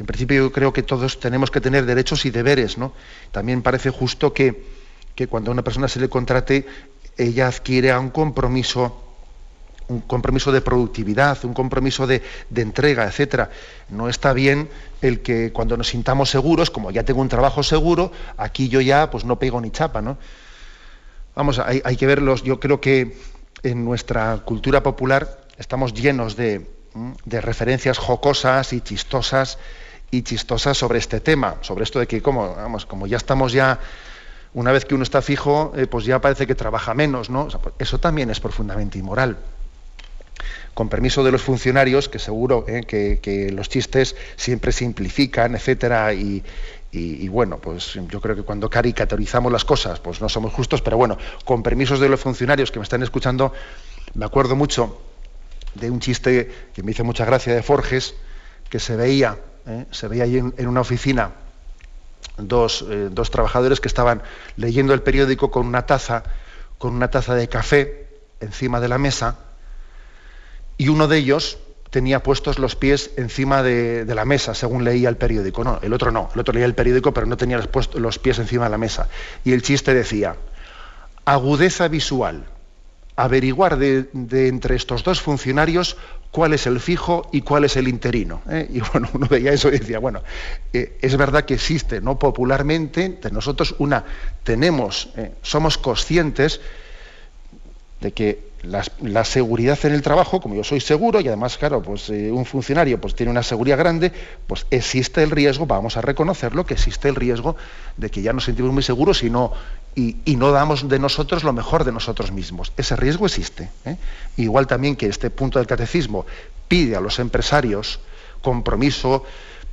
[0.00, 2.94] En principio yo creo que todos tenemos que tener derechos y deberes, ¿no?
[3.32, 4.64] También parece justo que,
[5.14, 6.66] que cuando a una persona se le contrate
[7.18, 9.06] ella adquiere un compromiso
[9.88, 12.22] un compromiso de productividad, un compromiso de,
[12.54, 13.50] entrega, etcétera.
[13.88, 14.68] No está bien
[15.02, 19.10] el que cuando nos sintamos seguros, como ya tengo un trabajo seguro, aquí yo ya
[19.10, 20.16] pues no pego ni chapa, ¿no?
[21.34, 22.44] Vamos, hay, hay que verlos.
[22.44, 23.18] Yo creo que
[23.64, 26.70] en nuestra cultura popular estamos llenos de,
[27.24, 29.58] de referencias jocosas y chistosas
[30.10, 33.78] y chistosas sobre este tema, sobre esto de que como, vamos, como ya estamos ya
[34.52, 37.48] una vez que uno está fijo, eh, pues ya parece que trabaja menos, ¿no?
[37.48, 39.36] Pues eso también es profundamente inmoral.
[40.74, 46.42] Con permiso de los funcionarios, que seguro eh, que, los chistes siempre simplifican, etcétera, y,
[47.28, 51.16] bueno, pues yo creo que cuando caricaturizamos las cosas, pues no somos justos, pero bueno,
[51.44, 53.52] con permisos de los funcionarios que me están escuchando,
[54.14, 55.00] me acuerdo mucho
[55.74, 58.14] de un chiste que me hizo mucha gracia de Forges,
[58.68, 59.38] que se veía,
[59.70, 61.32] eh, se veía ahí en una oficina
[62.40, 64.22] eh, dos, trabajadores que estaban
[64.56, 66.22] leyendo el periódico con una taza,
[66.78, 68.08] con una taza de café
[68.40, 69.36] encima de la mesa,
[70.78, 71.58] y uno de ellos
[71.90, 75.64] tenía puestos los pies encima de, la mesa, según leía el periódico.
[75.64, 78.38] No, el otro no, el otro leía el periódico, pero no tenía los, los pies
[78.38, 79.08] encima de la mesa.
[79.44, 80.36] Y el chiste decía,
[81.26, 82.44] agudeza visual,
[83.16, 84.08] averiguar de,
[84.48, 85.98] entre estos dos funcionarios
[86.30, 88.42] cuál es el fijo y cuál es el interino.
[88.48, 88.68] ¿eh?
[88.70, 90.22] Y bueno, uno veía eso y decía, bueno,
[90.72, 92.18] eh, es verdad que existe, ¿no?
[92.18, 94.04] Popularmente, nosotros una,
[94.44, 96.60] tenemos, eh, somos conscientes
[98.00, 102.08] de que la, seguridad en el trabajo, como yo soy seguro, y además, claro, pues
[102.08, 104.12] un funcionario pues, tiene una seguridad grande,
[104.46, 107.56] pues existe el riesgo, vamos a reconocerlo, que existe el riesgo
[107.96, 109.52] de que ya nos sentimos muy seguros y no,
[109.94, 112.72] y, no damos de nosotros lo mejor de nosotros mismos.
[112.76, 113.70] Ese riesgo existe.
[113.84, 113.96] ¿eh?
[114.36, 116.26] Igual también que este punto del catecismo
[116.68, 118.00] pide a los empresarios
[118.42, 119.24] compromiso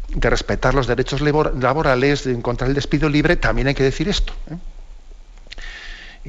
[0.10, 4.34] de respetar los derechos laborales, de encontrar el despido libre, también hay que decir esto.
[4.50, 4.58] ¿eh?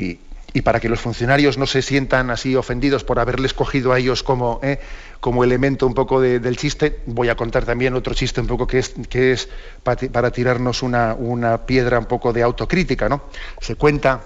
[0.00, 0.20] Y,
[0.52, 4.22] y para que los funcionarios no se sientan así ofendidos por haberle escogido a ellos
[4.22, 4.80] como, eh,
[5.20, 8.78] como elemento un poco del chiste, voy a contar también otro chiste un poco que
[8.78, 9.48] es, que es
[9.82, 13.08] para, tirarnos una, piedra un poco de autocrítica.
[13.08, 13.22] ¿no?
[13.60, 14.22] Se, cuenta,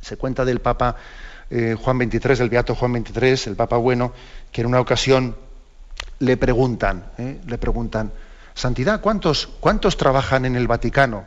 [0.00, 0.96] se cuenta del Papa
[1.50, 4.12] eh, Juan XXIII, del Beato Juan XXIII, el Papa Bueno,
[4.52, 5.36] que en una ocasión
[6.20, 8.12] le preguntan, eh, le preguntan,
[8.54, 11.26] Santidad, ¿cuántos, ¿cuántos trabajan en el Vaticano?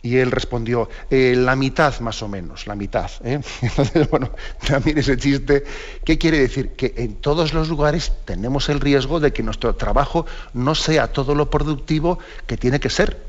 [0.00, 3.10] Y él respondió, eh, la mitad más o menos, la mitad.
[3.24, 3.40] ¿eh?
[3.62, 4.30] Entonces, bueno,
[4.66, 5.64] también ese chiste,
[6.04, 6.70] ¿qué quiere decir?
[6.76, 10.24] Que en todos los lugares tenemos el riesgo de que nuestro trabajo
[10.54, 13.28] no sea todo lo productivo que tiene que ser.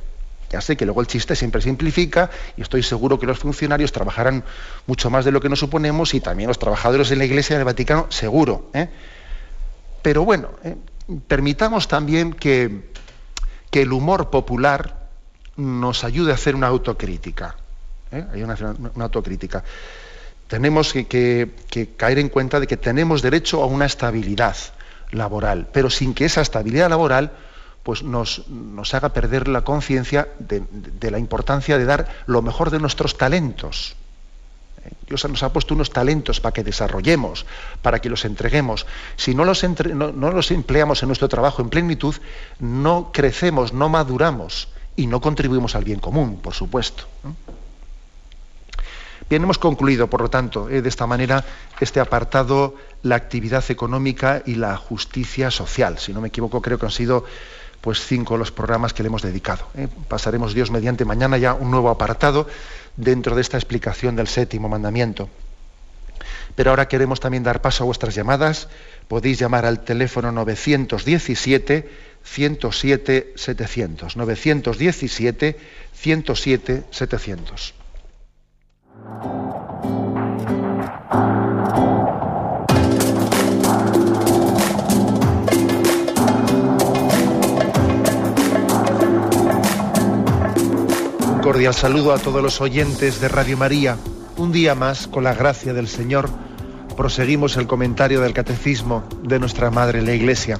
[0.52, 4.44] Ya sé que luego el chiste siempre simplifica y estoy seguro que los funcionarios trabajarán
[4.88, 7.66] mucho más de lo que nos suponemos y también los trabajadores en la Iglesia del
[7.66, 8.70] Vaticano, seguro.
[8.74, 8.90] ¿eh?
[10.02, 10.50] Pero bueno,
[11.28, 12.90] permitamos también que,
[13.70, 14.99] que el humor popular,
[15.60, 17.56] nos ayude a hacer una autocrítica.
[18.12, 18.26] ¿eh?
[18.34, 18.56] Hay una,
[19.00, 19.64] autocrítica.
[20.48, 24.56] Tenemos que, caer en cuenta de que tenemos derecho a una estabilidad
[25.12, 27.32] laboral, pero sin que esa estabilidad laboral
[27.84, 28.46] pues nos,
[28.94, 33.96] haga perder la conciencia de, la importancia de dar lo mejor de nuestros talentos.
[34.86, 34.92] ¿Eh?
[35.08, 37.46] Dios nos ha puesto unos talentos para que desarrollemos,
[37.82, 38.86] para que los entreguemos.
[39.18, 42.16] Si no los, no los empleamos en nuestro trabajo en plenitud,
[42.60, 47.06] no crecemos, no maduramos y no contribuimos al bien común, por supuesto.
[49.30, 51.46] Bien, hemos concluido, por lo tanto, eh, de esta manera
[51.80, 56.00] este apartado, la actividad económica y la justicia social.
[56.00, 57.24] Si no me equivoco, creo que han sido
[57.80, 59.68] pues cinco los programas que le hemos dedicado.
[59.76, 59.88] Eh.
[60.10, 62.46] Pasaremos Dios mediante mañana ya un nuevo apartado
[62.98, 65.30] dentro de esta explicación del séptimo mandamiento.
[66.56, 68.68] Pero ahora queremos también dar paso a vuestras llamadas.
[69.08, 74.16] Podéis llamar al teléfono 917 107 700.
[74.16, 75.58] 917
[75.94, 77.74] 107 700.
[91.32, 93.98] Un cordial saludo a todos los oyentes de Radio María.
[94.38, 96.30] Un día más, con la gracia del Señor,
[96.96, 100.60] proseguimos el comentario del Catecismo de nuestra Madre la Iglesia.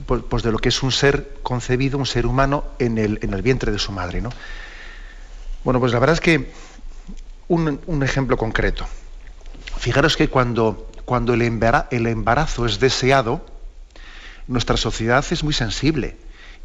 [0.07, 3.35] pues, pues, de lo que es un ser concebido, un ser humano en el, en
[3.35, 4.21] el vientre de su madre.
[4.21, 4.31] ¿no?
[5.65, 6.53] Bueno, pues la verdad es que
[7.49, 8.87] un, un ejemplo concreto.
[9.79, 13.45] Fijaros que cuando, cuando el, el embarazo es deseado,
[14.47, 16.17] nuestra sociedad es muy sensible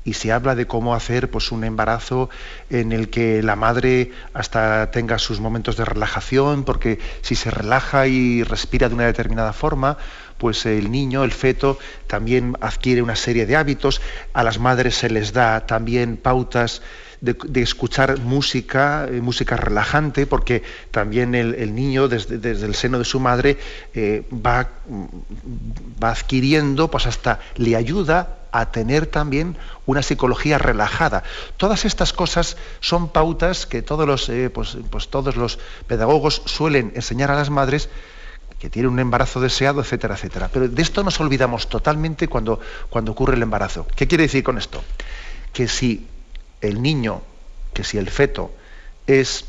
[0.06, 2.30] y se habla de cómo hacer pues, un embarazo
[2.70, 8.08] en el que la madre hasta tenga sus momentos de relajación, porque si se relaja
[8.08, 9.98] y respira de una determinada forma,
[10.38, 11.78] pues el niño, el feto,
[12.08, 14.02] también adquiere una serie de hábitos.
[14.34, 16.82] A las madres se les da también pautas
[17.22, 23.22] de, escuchar música, eh, música relajante, porque también el, niño desde, el seno de su
[23.22, 23.58] madre
[23.94, 24.68] eh, va,
[26.04, 31.24] va adquiriendo, pues hasta le ayuda a tener también una psicología relajada.
[31.58, 36.94] Todas estas cosas son pautas que todos los, eh, pues, pues todos los pedagogos suelen
[36.96, 37.90] enseñar a las madres
[38.60, 40.50] que tienen un embarazo deseado, etcétera, etcétera.
[40.54, 43.88] Pero de esto nos olvidamos totalmente cuando, cuando ocurre el embarazo.
[43.96, 44.84] ¿Qué quiere decir con esto?
[45.52, 46.08] Que si
[46.62, 47.22] el niño,
[47.74, 48.52] que si el feto
[49.08, 49.46] es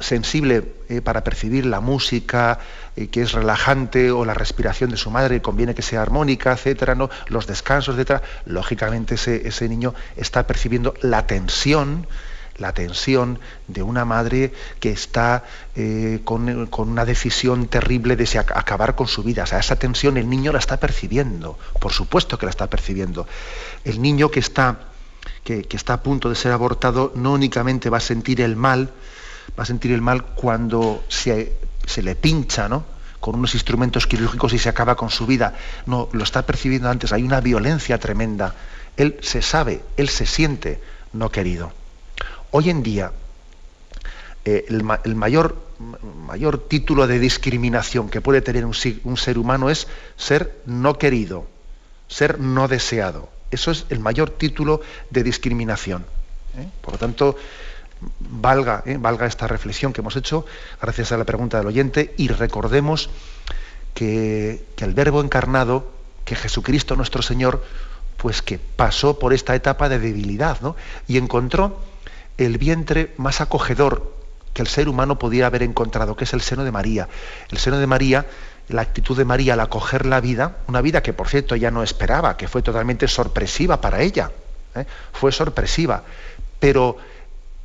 [0.00, 2.58] sensible eh, para percibir la música,
[2.96, 6.94] eh, que es relajante, o la respiración de su madre, conviene que sea armónica, etcétera,
[6.94, 7.10] ¿no?
[7.28, 12.06] los descansos, etcétera, lógicamente ese, niño está percibiendo la tensión,
[12.56, 13.38] la tensión
[13.68, 15.44] de una madre que está
[15.76, 19.44] eh, con, con, una decisión terrible de acabar con su vida.
[19.44, 23.26] O sea, esa tensión el niño la está percibiendo, por supuesto que la está percibiendo.
[23.84, 24.88] El niño que está
[25.44, 28.90] que, está a punto de ser abortado no únicamente va a sentir el mal,
[29.58, 31.52] va a sentir el mal cuando se,
[31.86, 32.84] se le pincha, ¿no?
[33.20, 35.54] con unos instrumentos quirúrgicos y se acaba con su vida.
[35.86, 38.54] No, lo está percibiendo antes, hay una violencia tremenda.
[38.96, 40.80] Él se sabe, él se siente
[41.12, 41.72] no querido.
[42.50, 43.12] Hoy en día,
[44.44, 44.82] eh, el,
[45.14, 45.56] mayor,
[46.26, 51.46] mayor, título de discriminación que puede tener un, ser humano es ser no querido,
[52.08, 53.28] ser no deseado.
[53.50, 54.80] Eso es el mayor título
[55.10, 56.04] de discriminación.
[56.56, 56.68] ¿eh?
[56.80, 57.36] Por lo tanto,
[58.20, 58.96] valga, ¿eh?
[58.98, 60.44] valga esta reflexión que hemos hecho
[60.80, 63.10] gracias a la pregunta del oyente y recordemos
[63.94, 65.90] que, el Verbo encarnado,
[66.24, 67.64] que Jesucristo nuestro Señor,
[68.16, 70.58] pues que pasó por esta etapa de debilidad
[71.06, 71.80] y encontró
[72.36, 74.14] el vientre más acogedor
[74.54, 77.08] que el ser humano podía haber encontrado, que es el seno de María.
[77.50, 78.26] El seno de María
[78.68, 81.82] la actitud de María al acoger la vida, una vida que por cierto ella no
[81.82, 84.30] esperaba, que fue totalmente sorpresiva para ella,
[84.74, 84.84] ¿eh?
[85.12, 86.02] fue sorpresiva,
[86.60, 86.96] pero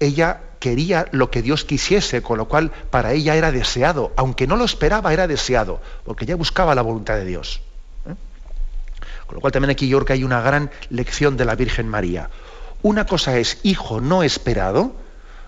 [0.05, 4.55] ella quería lo que Dios quisiese, con lo cual para ella era deseado, aunque no
[4.55, 7.61] lo esperaba, era deseado, porque ella buscaba la voluntad de Dios.
[8.07, 8.15] ¿eh?
[9.25, 12.29] Con lo cual también aquí yo hay una gran lección de la Virgen María.
[12.81, 14.95] Una cosa es hijo no esperado,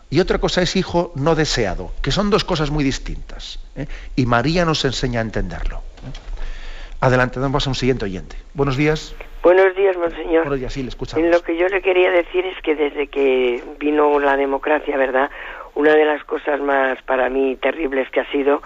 [0.10, 3.60] y otra cosa es hijo no deseado, que son dos cosas muy distintas.
[3.76, 3.88] ¿eh?
[4.16, 5.78] Y María nos enseña a entenderlo.
[5.78, 7.00] ¿eh?
[7.00, 8.38] Adelante, damos a un siguiente oyente.
[8.54, 9.14] Buenos días.
[9.46, 10.42] Buenos días, monseñor.
[10.42, 11.30] Buenos días, sí, le escuchamos.
[11.30, 15.30] Lo que yo le quería decir es que desde que vino la democracia, ¿verdad?
[15.76, 18.64] Una de las cosas más para mí terribles que ha sido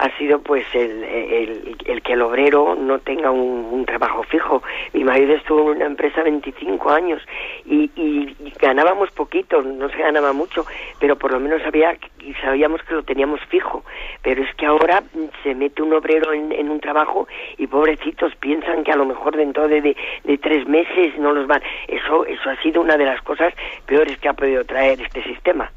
[0.00, 1.04] ha sido pues el,
[1.84, 4.62] el, que el obrero no tenga un, trabajo fijo.
[4.94, 7.22] Mi marido estuvo en una empresa 25 años
[7.66, 10.64] y, y, ganábamos poquito, no se ganaba mucho,
[10.98, 11.96] pero por lo menos había,
[12.42, 13.84] sabíamos que lo teníamos fijo.
[14.22, 15.02] Pero es que ahora
[15.42, 17.28] se mete un obrero en, un trabajo
[17.58, 21.46] y pobrecitos piensan que a lo mejor dentro de, de, de, tres meses no los
[21.46, 21.62] van.
[21.88, 23.52] Eso, eso ha sido una de las cosas
[23.84, 25.70] peores que ha podido traer este sistema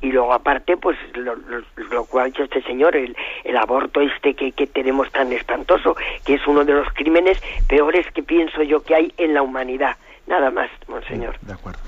[0.00, 3.16] y luego aparte pues lo, lo, cual ha hecho este señor el,
[3.56, 8.22] aborto este que, que, tenemos tan espantoso que es uno de los crímenes peores que
[8.22, 11.80] pienso yo que hay en la humanidad nada más monseñor de acuerdo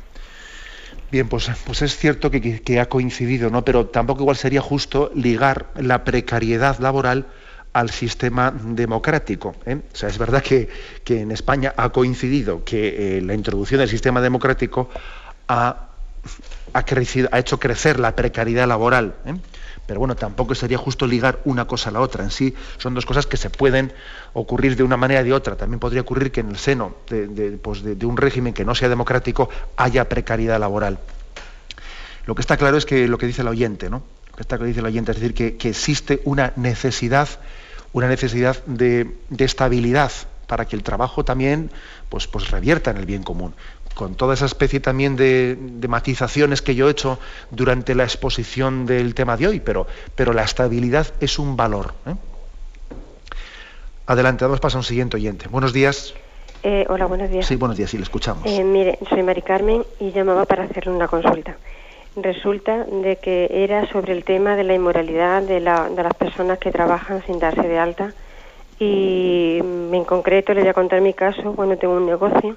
[1.10, 3.66] Bien, pues, pues es cierto que, que, ha coincidido, ¿no?
[3.66, 7.26] Pero tampoco igual sería justo ligar la precariedad laboral
[7.72, 9.54] al sistema democrático.
[9.66, 9.80] ¿eh?
[9.92, 10.68] O sea, es verdad que,
[11.06, 14.88] en España ha coincidido que eh, la introducción del sistema democrático
[15.48, 15.88] ha,
[16.72, 19.14] ha, hecho crecer la precariedad laboral.
[19.26, 19.34] ¿eh?
[19.86, 22.24] Pero bueno, tampoco sería justo ligar una cosa a la otra.
[22.24, 23.92] En sí son dos cosas que se pueden
[24.32, 25.56] ocurrir de una manera o de otra.
[25.56, 29.48] También podría ocurrir que en el seno de, pues un régimen que no sea democrático
[29.76, 30.98] haya precariedad laboral.
[32.26, 34.02] Lo que está claro es que lo que dice el oyente, ¿no?
[34.30, 37.28] Lo que está claro dice oyente, es decir, que, existe una necesidad,
[37.92, 40.12] una necesidad de, estabilidad
[40.46, 41.70] para que el trabajo también
[42.08, 43.54] pues, pues revierta en el bien común
[43.94, 45.56] con toda esa especie también de,
[45.88, 47.18] matizaciones que yo he hecho
[47.50, 51.94] durante la exposición del tema de hoy, pero, pero la estabilidad es un valor.
[52.06, 52.14] ¿eh?
[54.06, 55.48] Adelante, vamos a pasar a un siguiente oyente.
[55.48, 56.14] Buenos días.
[56.62, 57.46] Eh, hola, buenos días.
[57.46, 58.46] Sí, buenos días, sí, le escuchamos.
[58.46, 61.56] Eh, mire, soy Mari Carmen y llamaba para hacerle una consulta.
[62.14, 66.58] Resulta de que era sobre el tema de la inmoralidad de, la, de las personas
[66.58, 68.12] que trabajan sin darse de alta
[68.78, 71.52] y en concreto le voy a contar mi caso.
[71.52, 72.56] Bueno, tengo un negocio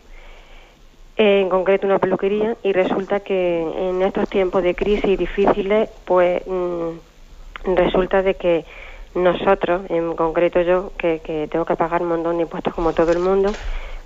[1.18, 7.76] en concreto una peluquería, y resulta que en estos tiempos de crisis difíciles, pues mm,
[7.76, 8.66] resulta de que
[9.14, 13.20] nosotros, en concreto yo, que, tengo que pagar un montón de impuestos como todo el
[13.20, 13.52] mundo,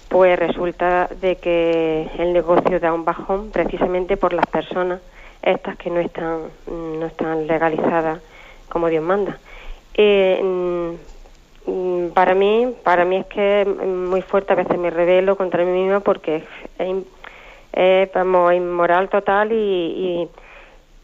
[0.08, 5.02] pues resulta de que el negocio da un bajón precisamente por las personas
[5.42, 8.20] estas que no están no están legalizadas
[8.70, 9.38] como Dios manda.
[9.94, 11.19] Eh, mm, Mm,
[12.14, 16.00] para mí, para mí es que muy fuerte, a veces me revelo contra mí misma
[16.00, 16.44] porque es,
[16.80, 18.10] es
[18.56, 20.28] inmoral total y,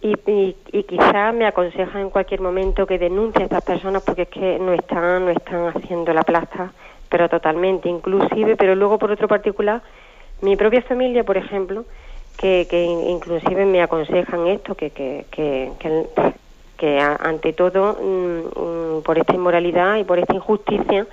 [0.01, 4.23] y, y, y, quizás me aconseja en cualquier momento que denuncie a estas personas porque
[4.23, 6.73] es que no están, no están haciendo la plaza,
[7.09, 9.81] pero totalmente, inclusive, pero luego por otro particular,
[10.41, 11.85] mi propia familia, por ejemplo,
[12.37, 15.71] que, que inclusive me aconsejan esto, que, que
[16.78, 21.05] que ante todo mm, mm, por esta inmoralidad y por esta injusticia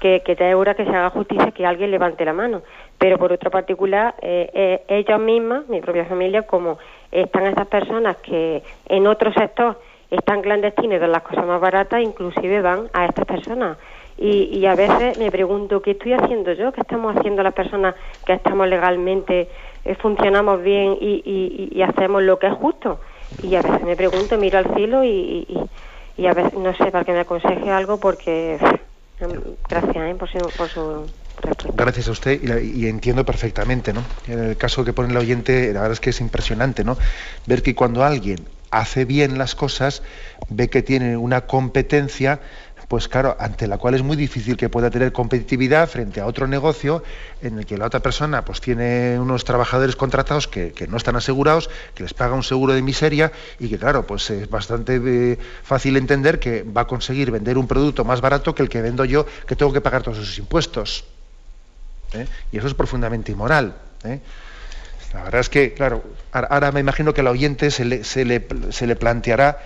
[0.00, 2.62] que, que te asegura que se haga justicia que alguien levante la mano.
[2.98, 6.78] Pero por otro particular eh, eh, ellas mismas mi propia familia como
[7.10, 9.78] están estas personas que en otro sector
[10.10, 13.78] están clandestinos de las cosas más baratas inclusive van a estas personas.
[14.18, 17.94] Y, y, a veces me pregunto qué estoy haciendo yo qué estamos haciendo las personas
[18.26, 19.48] que estamos legalmente
[19.84, 22.98] eh, funcionamos bien y, y, y hacemos lo que es justo
[23.42, 25.46] y a veces me pregunto, miro al cielo y,
[26.16, 28.58] y, a veces no sé para que me aconseje algo porque
[29.20, 29.30] em,
[29.68, 30.14] gracias ¿eh?
[30.18, 31.06] por, su, por su
[31.74, 34.02] Gracias a usted y, entiendo perfectamente, ¿no?
[34.28, 36.96] En el caso que pone el oyente, la verdad es que es impresionante, ¿no?
[37.46, 40.02] Ver que cuando alguien hace bien las cosas,
[40.48, 42.40] ve que tiene una competencia
[42.92, 46.46] pues claro, ante la cual es muy difícil que pueda tener competitividad frente a otro
[46.46, 47.02] negocio
[47.40, 51.70] en el que la otra persona pues tiene unos trabajadores contratados que, no están asegurados,
[51.94, 55.96] que les paga un seguro de miseria y que claro, pues es bastante eh, fácil
[55.96, 59.24] entender que va a conseguir vender un producto más barato que el que vendo yo,
[59.46, 61.06] que tengo que pagar todos esos impuestos.
[62.12, 62.26] ¿eh?
[62.52, 63.74] Y eso es profundamente inmoral.
[64.04, 64.20] ¿eh?
[65.14, 68.96] La verdad es que, claro, ahora me imagino que al oyente se le, se le,
[68.96, 69.60] planteará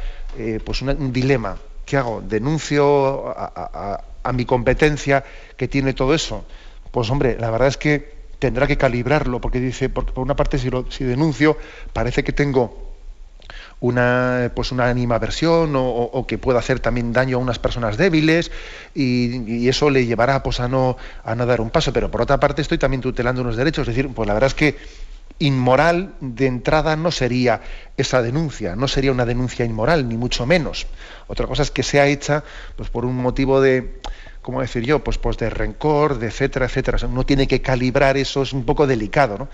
[0.65, 1.57] pues un dilema
[1.87, 2.21] ¿Qué hago?
[2.21, 5.25] ¿Denuncio a, mi competencia
[5.57, 6.45] que tiene todo eso?
[6.91, 10.69] Pues hombre, la verdad es que tendrá que calibrarlo, porque dice, por una parte si,
[10.91, 11.57] si denuncio,
[11.93, 12.87] parece que tengo
[13.81, 18.51] una, pues una animaversión o, que pueda hacer también daño a unas personas débiles
[18.95, 21.93] y, eso le llevará pues, a, no, a no dar un paso.
[21.93, 23.87] Pero por otra parte estoy también tutelando unos derechos.
[23.89, 24.77] Es decir, pues la verdad es que
[25.39, 27.61] inmoral de entrada no sería
[27.97, 30.87] esa denuncia, no sería una denuncia inmoral, ni mucho menos.
[31.27, 32.45] Otra cosa es que sea hecha
[32.77, 34.01] pues, por un motivo de,
[34.43, 35.05] ¿cómo decir yo?
[35.05, 36.99] Pues, pues de rencor, de etcétera, etcétera.
[37.07, 39.37] uno tiene que calibrar eso, es un poco delicado.
[39.39, 39.49] ¿no?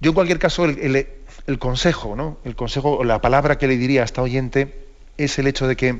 [0.00, 1.06] Yo en cualquier caso, el,
[1.46, 2.38] el, consejo, ¿no?
[2.44, 4.84] El consejo, la palabra que le diría a esta oyente
[5.16, 5.98] es el hecho de que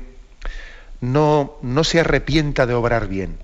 [1.01, 3.37] no, no se arrepienta de obrar bien.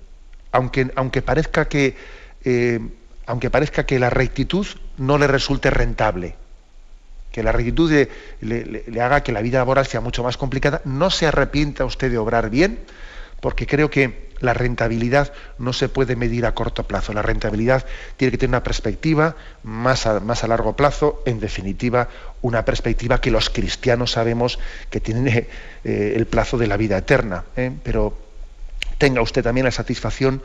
[0.52, 1.96] Aunque, aunque parezca que
[2.44, 2.80] eh,
[3.26, 4.66] aunque parezca que la rectitud
[4.96, 6.36] no le resulte rentable,
[7.30, 7.90] que la rectitud
[8.40, 12.18] le, haga que la vida laboral sea mucho más complicada, no se arrepienta usted de
[12.18, 12.80] obrar bien,
[13.40, 17.12] porque creo que la rentabilidad no se puede medir a corto plazo.
[17.12, 22.08] La rentabilidad tiene que tener una perspectiva más a, largo plazo, en definitiva,
[22.42, 24.58] una perspectiva que los cristianos sabemos
[24.90, 25.48] que tiene
[25.84, 27.44] eh, el plazo de la vida eterna.
[27.56, 27.72] ¿eh?
[27.82, 28.16] Pero
[28.98, 30.42] tenga usted también la satisfacción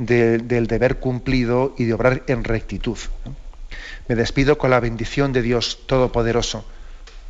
[0.00, 2.96] del deber cumplido y de obrar en rectitud.
[4.08, 6.64] Me despido con la bendición de Dios Todopoderoso,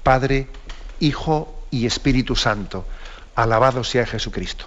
[0.04, 0.46] Padre,
[1.00, 2.86] Hijo y Espíritu Santo.
[3.34, 4.66] Alabado sea Jesucristo.